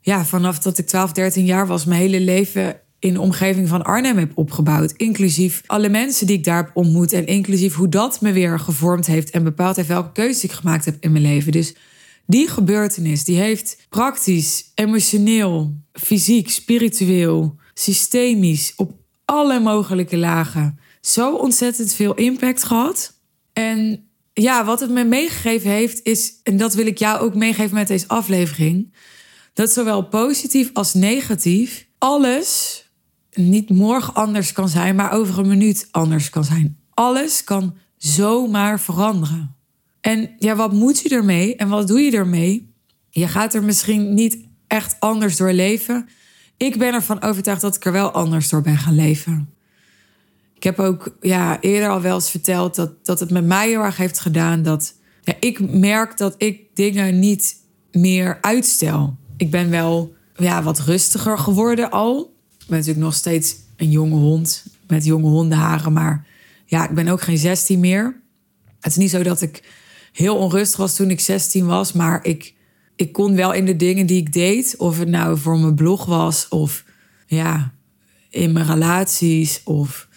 ja, 0.00 0.24
vanaf 0.24 0.58
dat 0.58 0.78
ik 0.78 0.86
12, 0.86 1.12
13 1.12 1.44
jaar 1.44 1.66
was, 1.66 1.84
mijn 1.84 2.00
hele 2.00 2.20
leven 2.20 2.80
in 3.02 3.12
de 3.12 3.20
omgeving 3.20 3.68
van 3.68 3.82
Arnhem 3.82 4.18
heb 4.18 4.32
opgebouwd. 4.34 4.92
Inclusief 4.92 5.62
alle 5.66 5.88
mensen 5.88 6.26
die 6.26 6.36
ik 6.36 6.44
daar 6.44 6.56
heb 6.56 6.70
ontmoet. 6.74 7.12
En 7.12 7.26
inclusief 7.26 7.74
hoe 7.74 7.88
dat 7.88 8.20
me 8.20 8.32
weer 8.32 8.58
gevormd 8.58 9.06
heeft 9.06 9.30
en 9.30 9.44
bepaald 9.44 9.76
heeft 9.76 9.88
welke 9.88 10.12
keuze 10.12 10.44
ik 10.44 10.52
gemaakt 10.52 10.84
heb 10.84 10.96
in 11.00 11.12
mijn 11.12 11.24
leven. 11.24 11.52
Dus 11.52 11.74
die 12.32 12.48
gebeurtenis, 12.48 13.24
die 13.24 13.36
heeft 13.36 13.76
praktisch, 13.88 14.72
emotioneel, 14.74 15.74
fysiek, 15.92 16.50
spiritueel, 16.50 17.56
systemisch, 17.74 18.72
op 18.76 18.92
alle 19.24 19.60
mogelijke 19.60 20.16
lagen 20.16 20.78
zo 21.00 21.34
ontzettend 21.34 21.94
veel 21.94 22.14
impact 22.14 22.64
gehad. 22.64 23.20
En 23.52 24.08
ja, 24.32 24.64
wat 24.64 24.80
het 24.80 24.90
me 24.90 25.04
meegegeven 25.04 25.70
heeft, 25.70 26.00
is, 26.02 26.32
en 26.42 26.56
dat 26.56 26.74
wil 26.74 26.86
ik 26.86 26.98
jou 26.98 27.20
ook 27.20 27.34
meegeven 27.34 27.74
met 27.74 27.88
deze 27.88 28.08
aflevering, 28.08 28.94
dat 29.52 29.72
zowel 29.72 30.02
positief 30.02 30.70
als 30.72 30.94
negatief 30.94 31.86
alles 31.98 32.80
niet 33.32 33.70
morgen 33.70 34.14
anders 34.14 34.52
kan 34.52 34.68
zijn, 34.68 34.96
maar 34.96 35.12
over 35.12 35.38
een 35.38 35.48
minuut 35.48 35.88
anders 35.90 36.30
kan 36.30 36.44
zijn. 36.44 36.78
Alles 36.90 37.44
kan 37.44 37.76
zomaar 37.96 38.80
veranderen. 38.80 39.56
En 40.02 40.30
ja, 40.38 40.56
wat 40.56 40.72
moet 40.72 41.00
je 41.00 41.08
ermee 41.08 41.56
en 41.56 41.68
wat 41.68 41.88
doe 41.88 42.00
je 42.00 42.10
ermee? 42.10 42.74
Je 43.10 43.28
gaat 43.28 43.54
er 43.54 43.64
misschien 43.64 44.14
niet 44.14 44.38
echt 44.66 44.96
anders 44.98 45.36
door 45.36 45.52
leven. 45.52 46.08
Ik 46.56 46.78
ben 46.78 46.94
ervan 46.94 47.22
overtuigd 47.22 47.60
dat 47.60 47.76
ik 47.76 47.84
er 47.84 47.92
wel 47.92 48.10
anders 48.10 48.48
door 48.48 48.62
ben 48.62 48.76
gaan 48.76 48.94
leven. 48.94 49.50
Ik 50.54 50.62
heb 50.62 50.78
ook 50.78 51.16
ja, 51.20 51.60
eerder 51.60 51.88
al 51.88 52.00
wel 52.00 52.14
eens 52.14 52.30
verteld 52.30 52.74
dat, 52.74 53.04
dat 53.04 53.20
het 53.20 53.30
met 53.30 53.44
mij 53.44 53.68
heel 53.68 53.82
erg 53.82 53.96
heeft 53.96 54.20
gedaan 54.20 54.62
dat 54.62 54.94
ja, 55.22 55.34
ik 55.40 55.72
merk 55.72 56.16
dat 56.16 56.34
ik 56.38 56.60
dingen 56.74 57.18
niet 57.18 57.56
meer 57.92 58.38
uitstel. 58.40 59.16
Ik 59.36 59.50
ben 59.50 59.70
wel 59.70 60.14
ja, 60.36 60.62
wat 60.62 60.80
rustiger 60.80 61.38
geworden 61.38 61.90
al 61.90 62.32
ben 62.72 62.80
natuurlijk 62.80 63.06
nog 63.06 63.14
steeds 63.14 63.56
een 63.76 63.90
jonge 63.90 64.14
hond 64.14 64.64
met 64.86 65.04
jonge 65.04 65.28
hondenharen. 65.28 65.92
Maar 65.92 66.26
ja, 66.66 66.88
ik 66.88 66.94
ben 66.94 67.08
ook 67.08 67.20
geen 67.20 67.38
16 67.38 67.80
meer. 67.80 68.20
Het 68.80 68.90
is 68.90 68.96
niet 68.96 69.10
zo 69.10 69.22
dat 69.22 69.42
ik 69.42 69.62
heel 70.12 70.36
onrustig 70.36 70.78
was 70.78 70.96
toen 70.96 71.10
ik 71.10 71.20
16 71.20 71.66
was. 71.66 71.92
Maar 71.92 72.24
ik, 72.24 72.54
ik 72.96 73.12
kon 73.12 73.34
wel 73.34 73.52
in 73.52 73.64
de 73.64 73.76
dingen 73.76 74.06
die 74.06 74.20
ik 74.20 74.32
deed. 74.32 74.74
Of 74.78 74.98
het 74.98 75.08
nou 75.08 75.38
voor 75.38 75.58
mijn 75.58 75.74
blog 75.74 76.04
was. 76.04 76.48
Of 76.48 76.84
ja, 77.26 77.72
in 78.30 78.52
mijn 78.52 78.66
relaties. 78.66 79.60
Of 79.64 80.08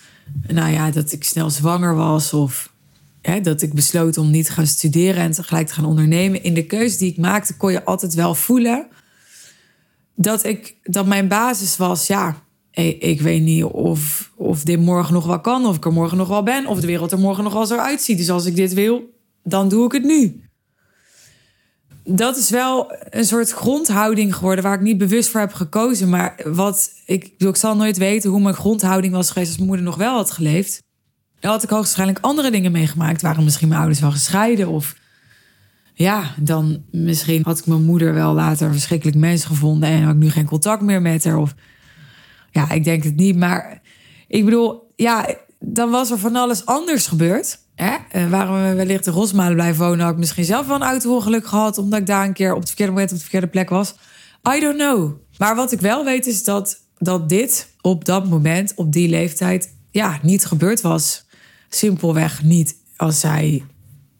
nou 0.47 0.71
ja, 0.71 0.91
dat 0.91 1.12
ik 1.12 1.23
snel 1.23 1.49
zwanger 1.49 1.95
was. 1.95 2.34
Of 2.34 2.73
hè, 3.21 3.41
dat 3.41 3.62
ik 3.62 3.73
besloot 3.73 4.17
om 4.17 4.31
niet 4.31 4.45
te 4.45 4.51
gaan 4.51 4.67
studeren 4.67 5.21
en 5.21 5.31
tegelijk 5.31 5.67
te 5.67 5.73
gaan 5.73 5.86
ondernemen. 5.86 6.43
In 6.43 6.53
de 6.53 6.65
keuze 6.65 6.97
die 6.97 7.12
ik 7.12 7.17
maakte 7.17 7.58
kon 7.58 7.71
je 7.71 7.86
altijd 7.86 8.13
wel 8.13 8.36
voelen 8.36 8.88
dat, 10.15 10.45
ik, 10.45 10.75
dat 10.84 11.05
mijn 11.05 11.27
basis 11.27 11.77
was, 11.77 12.08
ja, 12.08 12.43
ik 12.99 13.21
weet 13.21 13.41
niet 13.41 13.63
of, 13.63 14.31
of 14.36 14.63
dit 14.63 14.79
morgen 14.79 15.13
nog 15.13 15.25
wel 15.25 15.39
kan, 15.39 15.65
of 15.65 15.75
ik 15.75 15.86
er 15.86 15.93
morgen 15.93 16.17
nog 16.17 16.27
wel 16.27 16.43
ben, 16.43 16.65
of 16.65 16.79
de 16.79 16.88
wereld 16.88 17.12
er 17.12 17.19
morgen 17.19 17.43
nog 17.43 17.53
wel 17.53 17.65
zo 17.65 17.77
uitziet. 17.77 18.17
Dus 18.17 18.29
als 18.29 18.45
ik 18.45 18.55
dit 18.55 18.73
wil, 18.73 19.13
dan 19.45 19.69
doe 19.69 19.86
ik 19.86 19.91
het 19.91 20.03
nu. 20.03 20.43
Dat 22.03 22.38
is 22.38 22.49
wel 22.49 22.95
een 23.10 23.25
soort 23.25 23.51
grondhouding 23.51 24.36
geworden 24.36 24.63
waar 24.63 24.73
ik 24.73 24.81
niet 24.81 24.97
bewust 24.97 25.29
voor 25.29 25.39
heb 25.39 25.53
gekozen. 25.53 26.10
Maar 26.10 26.36
wat 26.45 26.91
ik, 27.05 27.31
ik 27.38 27.55
zal 27.55 27.75
nooit 27.75 27.97
weten 27.97 28.29
hoe 28.29 28.41
mijn 28.41 28.55
grondhouding 28.55 29.13
was 29.13 29.27
geweest 29.27 29.47
als 29.47 29.58
mijn 29.58 29.67
moeder 29.67 29.86
nog 29.86 29.95
wel 29.95 30.15
had 30.15 30.31
geleefd. 30.31 30.84
Dan 31.39 31.51
had 31.51 31.63
ik 31.63 31.69
hoogstwaarschijnlijk 31.69 32.25
andere 32.25 32.51
dingen 32.51 32.71
meegemaakt. 32.71 33.21
Waren 33.21 33.43
misschien 33.43 33.67
mijn 33.67 33.79
ouders 33.79 34.01
wel 34.01 34.12
gescheiden 34.12 34.67
of 34.67 34.95
ja, 35.93 36.34
dan 36.39 36.84
misschien 36.91 37.43
had 37.43 37.60
ik 37.60 37.65
mijn 37.65 37.84
moeder 37.84 38.13
wel 38.13 38.34
later 38.34 38.71
verschrikkelijk 38.71 39.17
mens 39.17 39.45
gevonden 39.45 39.89
en 39.89 40.03
had 40.03 40.13
ik 40.13 40.21
nu 40.21 40.29
geen 40.29 40.45
contact 40.45 40.81
meer 40.81 41.01
met 41.01 41.23
haar. 41.23 41.38
Of 41.38 41.55
ja, 42.51 42.71
ik 42.71 42.84
denk 42.84 43.03
het 43.03 43.15
niet. 43.15 43.36
Maar 43.36 43.81
ik 44.27 44.45
bedoel, 44.45 44.91
ja, 44.95 45.36
dan 45.67 45.89
was 45.89 46.12
er 46.12 46.17
van 46.17 46.36
alles 46.36 46.65
anders 46.65 47.08
gebeurd. 47.08 47.60
Hè? 47.75 47.95
En 48.10 48.30
waren 48.30 48.69
we 48.69 48.75
wellicht 48.75 49.08
in 49.08 49.13
Rosmalen 49.13 49.56
blijven 49.56 49.86
wonen, 49.86 50.06
had 50.06 50.13
ik 50.13 50.19
misschien 50.19 50.45
zelf 50.45 50.67
wel 50.67 50.75
een 50.75 50.82
auto-ongeluk 50.82 51.47
gehad, 51.47 51.78
omdat 51.78 51.99
ik 51.99 52.06
daar 52.06 52.25
een 52.25 52.34
keer 52.34 52.54
op 52.54 52.60
het 52.60 52.67
verkeerde 52.67 52.91
moment 52.91 53.12
op 53.12 53.17
de 53.17 53.23
verkeerde 53.23 53.47
plek 53.47 53.69
was. 53.69 53.95
I 54.56 54.60
don't 54.60 54.78
know. 54.78 55.12
Maar 55.38 55.56
wat 55.56 55.71
ik 55.71 55.82
wel 55.82 56.04
weet 56.04 56.28
is 56.28 56.43
dat, 56.43 56.82
dat 56.97 57.30
dit 57.30 57.73
op 57.82 58.06
dat 58.06 58.30
moment, 58.30 58.73
op 58.75 58.91
die 58.91 59.10
leeftijd, 59.10 59.75
ja, 59.91 60.19
niet 60.21 60.45
gebeurd 60.45 60.82
was. 60.82 61.25
Simpelweg 61.69 62.43
niet 62.43 62.75
als 62.95 63.19
zij 63.19 63.63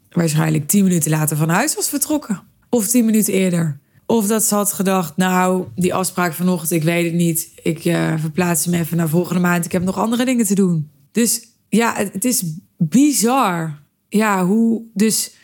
waarschijnlijk 0.10 0.67
tien 0.67 0.84
minuten 0.84 1.12
later 1.12 1.38
van 1.38 1.49
huis 1.49 1.75
was 1.75 1.89
vertrokken. 1.89 2.41
Of 2.69 2.88
tien 2.88 3.05
minuten 3.05 3.34
eerder. 3.34 3.79
Of 4.05 4.27
dat 4.27 4.43
ze 4.43 4.55
had 4.55 4.73
gedacht, 4.73 5.17
nou, 5.17 5.65
die 5.75 5.93
afspraak 5.93 6.34
vanochtend, 6.34 6.71
ik 6.71 6.84
weet 6.84 7.05
het 7.05 7.13
niet. 7.13 7.49
Ik 7.63 7.86
uh, 7.86 8.13
verplaats 8.17 8.65
hem 8.65 8.73
even 8.73 8.97
naar 8.97 9.10
volgende 9.10 9.41
maand. 9.41 9.65
Ik 9.65 9.71
heb 9.71 9.84
nog 9.84 9.97
andere 9.97 10.25
dingen 10.25 10.45
te 10.45 10.55
doen. 10.55 10.89
Dus 11.15 11.47
ja, 11.69 11.93
het, 11.95 12.25
is 12.25 12.43
bizar. 12.78 13.80
Ja, 14.10 14.45
hoe 14.45 14.84
dus 14.93 15.36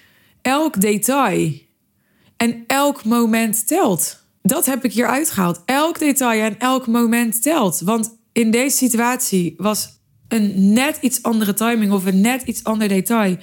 elk 0.41 0.81
detail 0.81 1.51
en 2.37 2.63
elk 2.67 3.05
moment 3.05 3.67
telt. 3.67 4.23
Dat 4.41 4.65
heb 4.65 4.83
ik 4.83 4.93
hier 4.93 5.07
uitgehaald. 5.07 5.61
Elk 5.65 5.99
detail 5.99 6.41
en 6.43 6.59
elk 6.59 6.87
moment 6.87 7.41
telt. 7.41 7.79
Want 7.79 8.17
in 8.31 8.51
deze 8.51 8.77
situatie 8.77 9.53
was 9.57 9.99
een 10.27 10.73
net 10.73 10.97
iets 11.01 11.23
andere 11.23 11.53
timing 11.53 11.91
of 11.91 12.05
een 12.05 12.21
net 12.21 12.41
iets 12.41 12.63
ander 12.63 12.87
detail. 12.87 13.37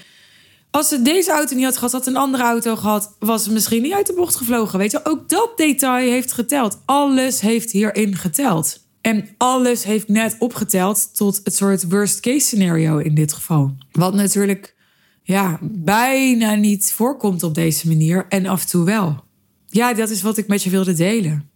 Als 0.71 0.89
ze 0.89 1.03
deze 1.03 1.31
auto 1.31 1.55
niet 1.55 1.65
had 1.65 1.75
gehad, 1.75 1.93
had 1.93 2.07
een 2.07 2.17
andere 2.17 2.43
auto 2.43 2.77
gehad, 2.77 3.17
was 3.19 3.45
ze 3.45 3.53
misschien 3.53 3.83
niet 3.83 3.93
uit 3.93 4.07
de 4.07 4.13
bocht 4.13 4.37
gevlogen. 4.37 4.79
Weet 4.79 4.91
je, 4.91 5.05
ook 5.05 5.29
dat 5.29 5.53
detail 5.57 6.11
heeft 6.11 6.33
geteld. 6.33 6.83
Alles 6.85 7.41
heeft 7.41 7.71
hierin 7.71 8.17
geteld. 8.17 8.87
En 9.01 9.29
alles 9.37 9.85
heeft 9.85 10.09
net 10.09 10.37
opgeteld 10.39 11.17
tot 11.17 11.41
het 11.45 11.55
soort 11.55 11.89
worst 11.89 12.21
case 12.21 12.47
scenario 12.47 12.99
in 12.99 13.15
dit 13.15 13.33
geval. 13.33 13.77
Wat 13.93 14.15
natuurlijk 14.15 14.77
ja, 15.23 15.59
bijna 15.63 16.55
niet 16.55 16.93
voorkomt 16.93 17.43
op 17.43 17.55
deze 17.55 17.89
manier 17.89 18.27
en 18.29 18.47
af 18.47 18.63
en 18.63 18.69
toe 18.69 18.85
wel. 18.85 19.25
Ja, 19.67 19.95
dat 19.95 20.11
is 20.11 20.23
wat 20.23 20.37
ik 20.37 20.49
met 20.49 20.63
je 20.63 20.71
wilde 20.71 20.95
delen. 20.95 21.51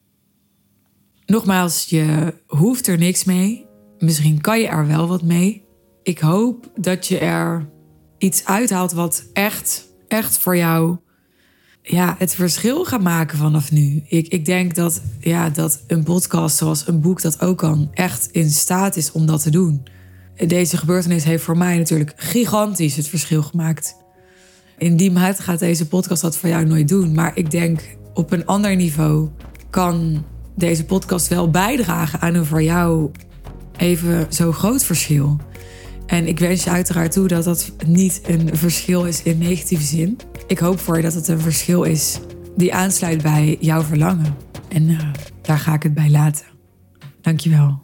Nogmaals, 1.26 1.84
je 1.84 2.34
hoeft 2.46 2.86
er 2.86 2.98
niks 2.98 3.24
mee. 3.24 3.66
Misschien 3.98 4.40
kan 4.40 4.60
je 4.60 4.66
er 4.66 4.86
wel 4.86 5.08
wat 5.08 5.22
mee. 5.22 5.64
Ik 6.02 6.18
hoop 6.18 6.70
dat 6.74 7.06
je 7.06 7.18
er 7.18 7.68
iets 8.18 8.44
uithaalt 8.44 8.92
wat 8.92 9.30
echt, 9.32 9.86
echt 10.08 10.38
voor 10.38 10.56
jou 10.56 10.96
ja, 11.82 12.14
het 12.18 12.34
verschil 12.34 12.84
gaat 12.84 13.02
maken 13.02 13.38
vanaf 13.38 13.72
nu. 13.72 14.02
Ik, 14.08 14.28
ik 14.28 14.44
denk 14.44 14.74
dat, 14.74 15.02
ja, 15.20 15.50
dat 15.50 15.82
een 15.86 16.02
podcast 16.02 16.56
zoals 16.56 16.86
een 16.86 17.00
boek 17.00 17.22
dat 17.22 17.40
ook 17.40 17.58
kan, 17.58 17.90
echt 17.94 18.28
in 18.30 18.50
staat 18.50 18.96
is 18.96 19.12
om 19.12 19.26
dat 19.26 19.42
te 19.42 19.50
doen. 19.50 19.82
Deze 20.46 20.76
gebeurtenis 20.76 21.24
heeft 21.24 21.42
voor 21.42 21.56
mij 21.56 21.78
natuurlijk 21.78 22.12
gigantisch 22.16 22.96
het 22.96 23.08
verschil 23.08 23.42
gemaakt. 23.42 23.96
In 24.78 24.96
die 24.96 25.10
mate 25.10 25.42
gaat 25.42 25.58
deze 25.58 25.88
podcast 25.88 26.22
dat 26.22 26.36
voor 26.36 26.48
jou 26.48 26.64
nooit 26.64 26.88
doen. 26.88 27.14
Maar 27.14 27.32
ik 27.34 27.50
denk 27.50 27.96
op 28.14 28.32
een 28.32 28.46
ander 28.46 28.76
niveau 28.76 29.28
kan 29.70 30.24
deze 30.56 30.84
podcast 30.84 31.28
wel 31.28 31.50
bijdragen 31.50 32.20
aan 32.20 32.34
een 32.34 32.46
voor 32.46 32.62
jou 32.62 33.10
even 33.76 34.26
zo 34.28 34.52
groot 34.52 34.84
verschil. 34.84 35.36
En 36.06 36.26
ik 36.26 36.38
wens 36.38 36.64
je 36.64 36.70
uiteraard 36.70 37.12
toe 37.12 37.28
dat 37.28 37.44
dat 37.44 37.72
niet 37.86 38.20
een 38.26 38.56
verschil 38.56 39.04
is 39.04 39.22
in 39.22 39.38
negatieve 39.38 39.84
zin. 39.84 40.18
Ik 40.52 40.58
hoop 40.58 40.80
voor 40.80 40.96
je 40.96 41.02
dat 41.02 41.14
het 41.14 41.28
een 41.28 41.40
verschil 41.40 41.82
is 41.82 42.20
die 42.56 42.74
aansluit 42.74 43.22
bij 43.22 43.56
jouw 43.60 43.82
verlangen. 43.82 44.36
En 44.68 44.88
uh, 44.88 45.12
daar 45.42 45.58
ga 45.58 45.74
ik 45.74 45.82
het 45.82 45.94
bij 45.94 46.10
laten. 46.10 46.44
Dankjewel. 47.20 47.81